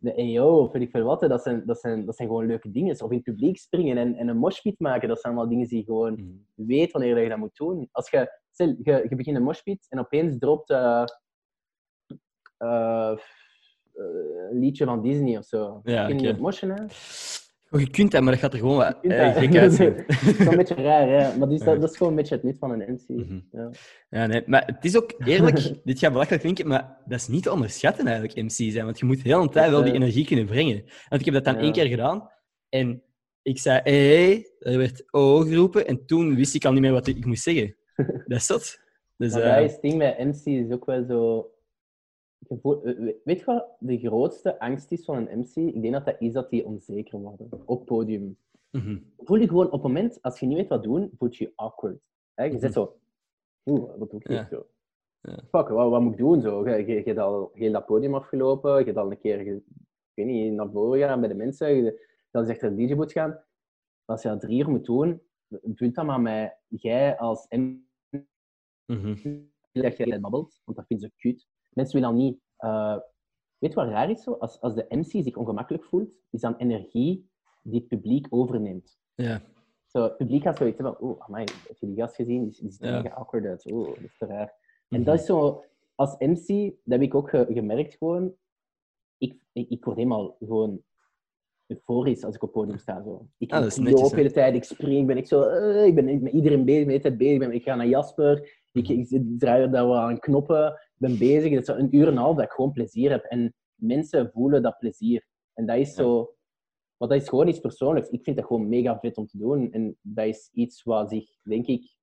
[0.00, 1.20] de EO, of weet ik veel wat.
[1.20, 3.02] Dat zijn, dat, zijn, dat zijn gewoon leuke dingen.
[3.02, 5.78] Of in het publiek springen en, en een moshpit maken, dat zijn allemaal dingen die
[5.78, 6.66] je gewoon Mhm.
[6.66, 7.88] weet wanneer je dat moet doen.
[7.92, 11.04] Als je, stel, je, je begint een moshpit en opeens dropt eh,
[12.56, 13.18] eh,
[14.50, 15.80] een liedje van Disney of zo.
[15.82, 16.84] Ja, je het moshen, hè?
[17.72, 19.36] Oh, je kunt dat, maar dat gaat er gewoon wat eh, dat.
[19.42, 20.06] gek dat uitzien.
[20.06, 21.38] is wel een beetje raar, hè?
[21.38, 23.08] Maar is, dat, dat is gewoon een beetje het nut van een MC.
[23.08, 23.40] Mhm.
[23.52, 23.70] Ja.
[24.10, 24.42] Ja, nee.
[24.46, 28.06] Maar het is ook eerlijk, dit gaat belachelijk klinken, maar dat is niet te onderschatten
[28.06, 28.84] eigenlijk, MC zijn.
[28.84, 30.82] Want je moet heel de tijd wel die energie kunnen brengen.
[31.08, 31.60] Want ik heb dat dan ja.
[31.60, 32.30] één keer gedaan
[32.68, 33.02] en
[33.42, 37.06] ik zei hey, er werd oh geroepen en toen wist ik al niet meer wat
[37.06, 37.76] ik moest zeggen.
[38.26, 38.78] Dat is zot.
[39.16, 41.16] Dus, Maar eh, dat is het ding met MC is ook wel zo.
[41.26, 42.29] je voelt- eh, we-
[43.24, 45.56] weet je wat de grootste angst is van een MC?
[45.56, 48.36] Ik denk dat dat is dat die onzeker worden op podium.
[48.70, 48.98] mhm.
[49.18, 51.52] Voel je gewoon op het moment, als je niet weet wat doen, voel je je
[51.54, 52.00] awkward.
[52.34, 52.44] Hè?
[52.44, 52.60] Je Mhm.
[52.60, 52.96] zit zo.
[53.64, 54.28] Oeh, wat doe ik?
[54.28, 54.46] Ja.
[54.50, 54.66] Zo.
[55.20, 55.34] Ja.
[55.36, 56.40] Fuck, wat, wat moet ik doen?
[56.40, 56.68] Zo?
[56.68, 59.62] Je, je, je hebt al heel dat podium afgelopen, je hebt al een keer ik
[60.14, 63.12] weet niet, naar voren gegaan bij de mensen, je, dan zegt er een DJ moet
[63.12, 63.42] gaan.
[64.04, 65.22] Als je dat drie uur moet doen,
[65.74, 67.78] vul dat maar met jij als MC
[68.86, 69.38] Mhm.
[69.72, 71.44] dat je babbelt, want dat vinden ze cute.
[71.72, 72.40] Mensen willen dan niet...
[72.56, 72.96] eh,
[73.58, 74.32] weet wat raar is zo?
[74.32, 77.30] Als, als de MC zich ongemakkelijk voelt, is dan energie
[77.62, 78.98] die het publiek overneemt.
[79.14, 79.42] Ja.
[79.86, 82.42] Zo, het publiek gaat zoiets van, oh, amai, heb je die gast gezien?
[82.48, 83.10] Die, die ziet er Ja.
[83.10, 83.66] awkward uit.
[83.72, 84.54] Oh, dat is te raar.
[84.88, 85.04] En Mhm.
[85.04, 85.64] dat is zo...
[85.94, 86.46] Als MC,
[86.84, 88.34] dat heb ik ook ge- gemerkt gewoon,
[89.18, 90.82] ik, ik, ik word helemaal gewoon
[91.66, 93.02] euforisch als ik op het podium sta.
[93.02, 93.26] Zo.
[93.38, 95.42] Ik, Ah, loop de hele tijd, ik spring, ben ik zo...
[95.42, 97.48] eh, ik ben met iedereen bezig, tijd bezig.
[97.50, 101.50] Ik ga naar Jasper, ik, ik, draai er wat aan knoppen, ik ben bezig.
[101.50, 103.24] Het is een uur en een half dat ik gewoon plezier heb.
[103.24, 105.26] En mensen voelen dat plezier.
[105.54, 106.34] En dat is zo...
[106.96, 108.08] Maar dat is gewoon iets persoonlijks.
[108.08, 109.72] Ik vind dat gewoon mega vet om te doen.
[109.72, 111.96] En dat is iets wat zich, denk ik...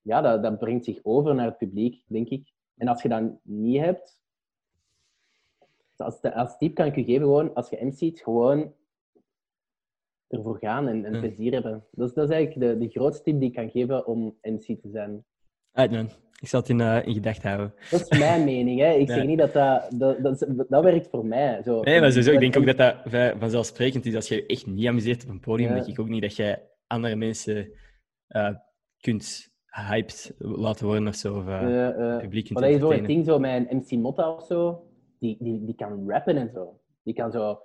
[0.00, 2.52] Ja, dat, dat brengt zich over naar het publiek, denk ik.
[2.76, 4.20] En als je dat niet hebt...
[5.96, 8.74] Als, als tip kan ik je geven, gewoon, als je MC't, gewoon
[10.28, 11.86] ervoor gaan en, en plezier hebben.
[11.90, 14.80] Dat is, dat is eigenlijk de, de grootste tip die ik kan geven om MC
[14.80, 15.24] te zijn.
[15.72, 16.10] Uit, man.
[16.40, 17.74] Ik zal het in, eh, in gedachten houden.
[17.90, 18.80] Dat is mijn mening.
[18.80, 18.92] Hè.
[18.92, 19.14] Ik Ja.
[19.14, 19.90] zeg niet dat dat...
[19.94, 21.62] Dat, dat, dat werkt voor mij.
[21.62, 21.80] Zo.
[21.82, 22.76] Nee, maar sowieso, ik denk ook Dat-
[23.10, 24.14] dat vanzelfsprekend is.
[24.14, 25.74] Als je je echt niet amuseert op een podium, Ja.
[25.74, 27.72] denk ik ook niet dat jij andere mensen
[28.26, 28.48] eh,
[29.00, 31.36] kunt hyped laten worden of zo.
[31.36, 33.06] Of eh, publiek kunt Maar dat is entertainen.
[33.08, 34.86] ding zo een MC Motta of zo.
[35.18, 36.80] Die, die, die kan rappen en zo.
[37.04, 37.58] Die kan zo...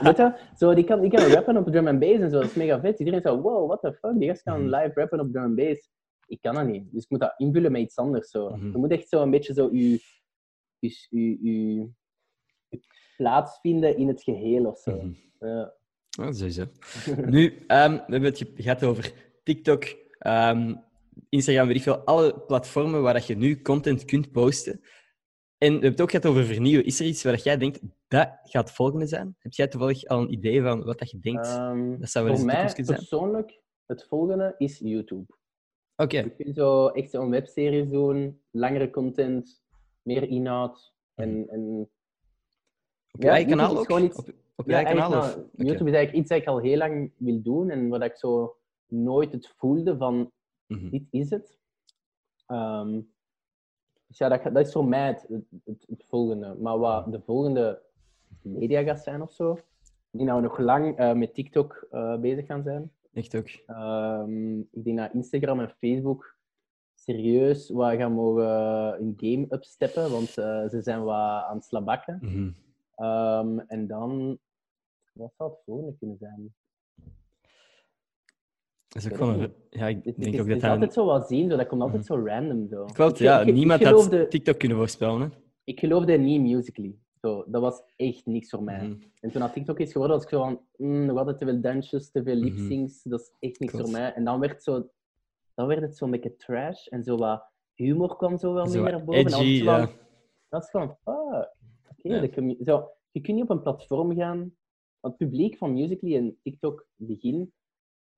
[0.02, 0.32] Weet je?
[0.56, 2.38] Zo, die kan, die kan rappen op drum and bass en zo.
[2.40, 2.98] Dat is mega vet.
[2.98, 4.18] Iedereen zo, wow, what the fuck?
[4.18, 4.74] Die gast kan Mhm.
[4.74, 5.90] live rappen op drum and bass.
[6.26, 6.92] Ik kan dat niet.
[6.92, 8.30] Dus ik moet dat invullen met iets anders.
[8.30, 8.48] Zo.
[8.50, 8.70] Mhm.
[8.70, 10.00] Je moet echt zo een beetje zo je,
[10.78, 11.88] je, je, je,
[13.16, 14.96] plaats vinden in het geheel of zo.
[14.96, 15.12] Mhm.
[15.48, 15.72] Ja.
[16.10, 16.64] Sowieso.
[17.26, 19.12] Nu, ehm, we hebben het ge- gehad over
[19.42, 19.84] TikTok,
[20.18, 20.74] ehm,
[21.28, 24.80] Instagram, weet ik veel, alle platformen waar dat je nu content kunt posten.
[25.58, 26.84] En we hebben het ook gehad over vernieuwen.
[26.84, 29.36] Is er iets waar jij denkt, dat gaat het volgende zijn?
[29.38, 31.46] Heb jij toevallig al een idee van wat dat je denkt?
[31.46, 32.98] Ehm, dat zou wel eens voor de mij toekomst kunnen zijn.
[32.98, 35.26] persoonlijk, het volgende is YouTube.
[35.96, 36.18] Oké.
[36.18, 39.62] Je kunt zo echt zo'n webseries doen, langere content,
[40.02, 40.94] meer inhoud.
[41.14, 41.90] En, en
[43.12, 43.86] Op Ja, kanaal ook?
[43.86, 45.10] gewoon iets- Op, op ja, kanaal?
[45.10, 45.24] nou.
[45.52, 48.56] YouTube is eigenlijk iets dat ik al heel lang wil doen en wat ik zo
[48.86, 50.32] nooit het voelde van
[50.66, 50.88] Mhm.
[50.90, 51.58] dit is het.
[52.46, 53.00] Ehm,
[54.08, 55.26] dus ja, dat, dat is voor mij het,
[55.64, 56.54] het, het volgende.
[56.54, 57.82] Maar wat de volgende
[58.42, 59.58] media gaat zijn of zo,
[60.10, 62.92] die nou nog lang eh, met TikTok eh, bezig gaan zijn.
[63.12, 63.48] Echt ook.
[63.66, 66.36] Ehm, ik denk dat Instagram en Facebook
[66.94, 68.46] serieus wat gaan mogen
[69.00, 72.18] een game upsteppen, want eh, ze zijn wat aan het slabakken.
[72.22, 72.50] Mhm.
[72.94, 74.38] Ehm, en dan,
[75.12, 76.54] wat zou het volgende kunnen zijn?
[79.02, 80.48] Dat is ook weet gewoon het een- Ja, ik Het, het denk is, ook het
[80.48, 80.70] dat is dat...
[80.70, 82.68] altijd zo wat zien, zo, dat komt altijd zo random.
[82.68, 82.84] Zo.
[82.84, 83.40] Klopt, Ik- ja.
[83.40, 85.20] ik- ik Niemand had geloofde, TikTok kunnen voorspellen.
[85.20, 85.26] Hè?
[85.64, 86.96] Ik geloofde niet musically.
[87.20, 88.82] Zo, dat was echt niks voor mij.
[88.88, 88.96] Mhm.
[89.20, 92.22] En toen dat TikTok is geworden, was ik zo van, mm, te veel dansjes, te
[92.22, 92.44] veel Mhm.
[92.44, 93.88] lip-syncs, dat is echt niks Klopt.
[93.88, 94.12] voor mij.
[94.14, 94.90] En dan werd, zo,
[95.54, 97.44] dan werd het zo'n beetje trash en zo wat
[97.74, 99.14] humor kwam zo wel Zo meer naar boven.
[99.24, 99.88] En dan was edgy, het ja.
[100.48, 101.54] Dat is gewoon, fuck.
[101.90, 102.28] Oké, Ja.
[102.28, 104.38] commu- zo, je kunt niet op een platform gaan.
[105.00, 107.52] Want het publiek van Musical.ly en TikTok begin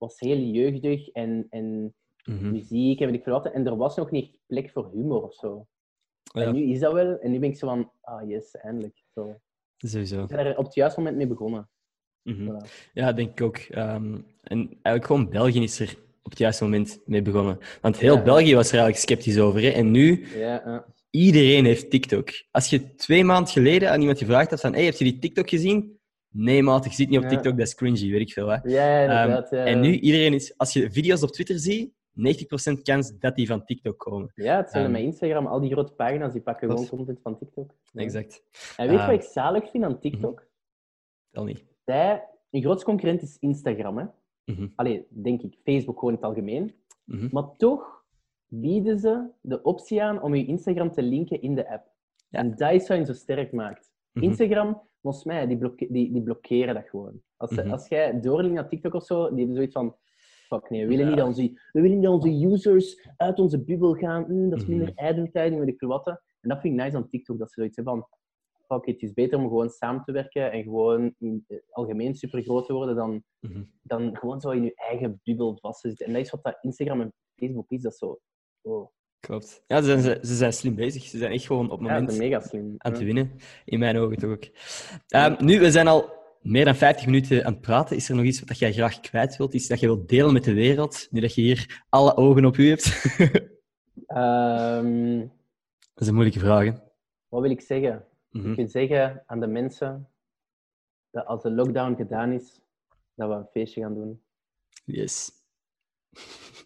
[0.00, 1.94] was heel jeugdig en, en
[2.24, 2.50] Mhm.
[2.52, 3.52] muziek en weet ik veel wat.
[3.52, 5.66] En er was nog niet plek voor humor of zo.
[6.22, 7.18] Ja, En nu is dat wel.
[7.18, 9.02] En nu ben ik zo van, ah yes, eindelijk.
[9.14, 9.36] Zo.
[9.78, 10.26] sowieso.
[10.28, 11.68] Zijn er op het juiste moment mee begonnen.
[12.22, 12.50] Mhm.
[12.50, 12.90] Voilà.
[12.92, 13.56] Ja, denk ik ook.
[13.56, 17.58] Ehm, en eigenlijk gewoon België is er op het juiste moment mee begonnen.
[17.80, 18.22] Want heel Ja.
[18.22, 19.60] België was er eigenlijk sceptisch over.
[19.62, 19.68] Hè?
[19.68, 20.84] En nu, Ja, ja.
[21.10, 22.30] iedereen heeft TikTok.
[22.50, 25.48] Als je twee maanden geleden aan iemand gevraagd had van hey, heb je die TikTok
[25.48, 25.98] gezien?
[26.32, 27.28] Nee, maat, je zit niet op Ja.
[27.30, 28.48] TikTok, dat is cringy, weet ik veel.
[28.48, 28.56] Hè?
[28.62, 29.52] ja inderdaad.
[29.52, 29.64] Ehm, ja.
[29.64, 30.58] En nu, iedereen is...
[30.58, 31.92] Als je video's op Twitter ziet,
[32.78, 34.32] 90% kans dat die van TikTok komen.
[34.34, 35.46] Ja, hetzelfde Ehm, met Instagram.
[35.46, 37.74] Al die grote pagina's die pakken gewoon content van TikTok.
[37.92, 38.00] Ja.
[38.02, 38.42] Exact.
[38.76, 40.46] En weet je Ehm, wat ik zalig vind aan TikTok?
[41.30, 41.64] Tel niet.
[41.84, 43.98] Zij, een grootste concurrent is Instagram.
[43.98, 44.04] Hè?
[44.44, 44.66] Mhm.
[44.74, 45.56] Allee, denk ik.
[45.64, 46.74] Facebook gewoon in het algemeen.
[47.04, 47.28] Mhm.
[47.30, 48.04] Maar toch
[48.46, 51.86] bieden ze de optie aan om je Instagram te linken in de app.
[52.28, 52.38] Ja.
[52.38, 53.89] En dat is wat je zo sterk maakt.
[54.12, 54.24] Mhm.
[54.24, 57.22] Instagram, volgens mij, die, blokke- die, die blokkeren dat gewoon.
[57.36, 57.70] Als, Mhm.
[57.70, 59.96] als jij doorlinkt naar TikTok of zo, die hebben zoiets van...
[60.46, 61.08] Fuck nee, we willen, Ja.
[61.10, 64.24] niet dat onze, we willen niet onze users uit onze bubbel gaan.
[64.24, 64.76] Hm, dat is Mhm.
[64.76, 64.92] minder
[65.68, 66.04] ik veel wat.
[66.04, 66.10] hè.
[66.40, 68.06] En dat vind ik nice aan TikTok, dat ze zoiets hebben van...
[68.66, 72.14] Fuck it, het is beter om gewoon samen te werken en gewoon in het algemeen
[72.14, 73.22] super groot te worden dan,
[73.82, 76.06] dan gewoon zo in je eigen bubbel vast te zitten.
[76.06, 77.82] En dat is wat dat Instagram en Facebook is.
[77.82, 78.18] Dat zo...
[78.62, 78.88] Oh,
[79.20, 79.62] Klopt.
[79.66, 81.02] Ja, ze zijn, ze zijn slim bezig.
[81.04, 82.74] Ze zijn echt gewoon op het moment mega slim.
[82.78, 83.06] aan het Ja.
[83.06, 83.32] winnen.
[83.64, 84.44] In mijn ogen toch ook.
[85.08, 87.96] Ehm, nu, we zijn al meer dan 50 minuten aan het praten.
[87.96, 89.54] Is er nog iets wat jij graag kwijt wilt?
[89.54, 91.06] Iets dat je wilt delen met de wereld?
[91.10, 92.92] Nu dat je hier alle ogen op u hebt.
[94.06, 95.18] Ehm,
[95.94, 96.64] dat is een moeilijke vraag.
[96.64, 96.72] hè.
[97.28, 98.04] wat wil ik zeggen?
[98.30, 98.50] Mhm.
[98.50, 100.08] Ik wil zeggen aan de mensen
[101.10, 102.60] dat als de lockdown gedaan is,
[103.14, 104.22] dat we een feestje gaan doen.
[104.84, 105.30] Yes.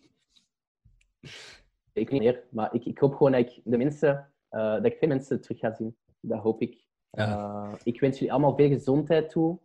[1.95, 4.85] Ik weet niet meer, maar ik, ik hoop gewoon dat ik de mensen, eh, dat
[4.85, 5.97] ik veel mensen terug ga zien.
[6.21, 6.85] Dat hoop ik.
[7.11, 7.27] Ja.
[7.27, 9.59] Eh, ik wens jullie allemaal veel gezondheid toe,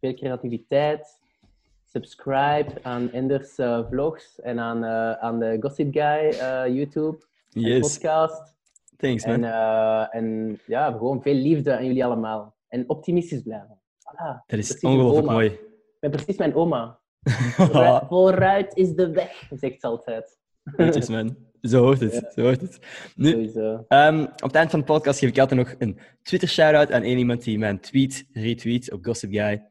[0.00, 1.20] veel creativiteit.
[1.84, 4.84] Subscribe aan Enders eh, vlogs en aan,
[5.20, 6.30] aan de Gossip Guy
[6.74, 7.18] YouTube
[7.52, 7.92] en Yes.
[7.92, 8.54] podcast.
[8.96, 9.44] Thanks, man.
[9.44, 12.54] En, en ja, gewoon veel liefde aan jullie allemaal.
[12.68, 13.80] En optimistisch blijven.
[13.80, 14.44] Voilà.
[14.46, 15.46] dat is ongelooflijk mooi.
[15.46, 15.60] Ik
[16.00, 16.98] ben precies mijn oma.
[17.56, 20.38] Vooruit, vooruit is de weg, zegt ze altijd.
[20.76, 21.36] Netjes, man.
[21.68, 22.12] Zo hoort het.
[22.12, 22.30] Ja.
[22.34, 22.78] Zo hoort het.
[23.14, 23.52] Nu.
[23.88, 27.18] Ehm, op het eind van de podcast geef ik altijd nog een Twitter-shout-out aan één
[27.18, 29.64] iemand die mijn tweet retweet op Gossip Guy.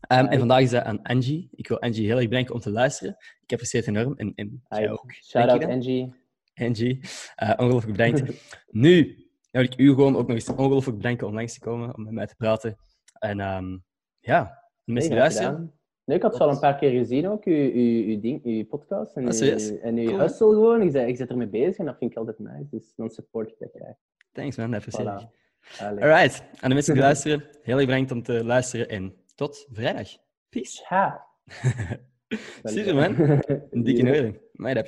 [0.00, 1.48] Ehm, en vandaag is dat aan Angie.
[1.52, 3.16] Ik wil Angie heel erg bedanken om te luisteren.
[3.42, 4.14] Ik apprecieer het enorm.
[4.16, 4.88] En, en Hi.
[4.88, 5.12] ook.
[5.12, 6.14] Shout out Denk je Angie.
[6.54, 7.00] Angie.
[7.34, 8.22] Eh, ongelooflijk bedankt.
[8.70, 12.02] nu wil ik u gewoon ook nog eens ongelooflijk bedanken om langs te komen, om
[12.04, 12.76] met mij te praten.
[13.18, 13.78] En ehm,
[14.20, 15.74] ja, de mensen die luisteren.
[16.04, 18.64] Nee, ik had het al een paar keer gezien ook, uw, uw, uw, ding, uw
[18.66, 20.18] podcast en, Ah, uw, en uw Cool.
[20.18, 20.82] hustle gewoon.
[20.82, 22.66] Ik, zei, ik zit ermee bezig en dat vind ik altijd nice.
[22.70, 23.94] Dus dan support ik dat graag.
[24.32, 24.84] Thanks man, dat.
[24.84, 25.42] Voilà.
[25.78, 26.02] Allee.
[26.02, 30.08] Alright, aan de mensen die luisteren, heel erg bedankt om te luisteren en tot vrijdag.
[30.48, 30.82] Peace.
[30.84, 31.12] Ciao.
[32.64, 33.14] Super man,
[33.70, 34.34] een dikke nodig.
[34.52, 34.86] Maar dat.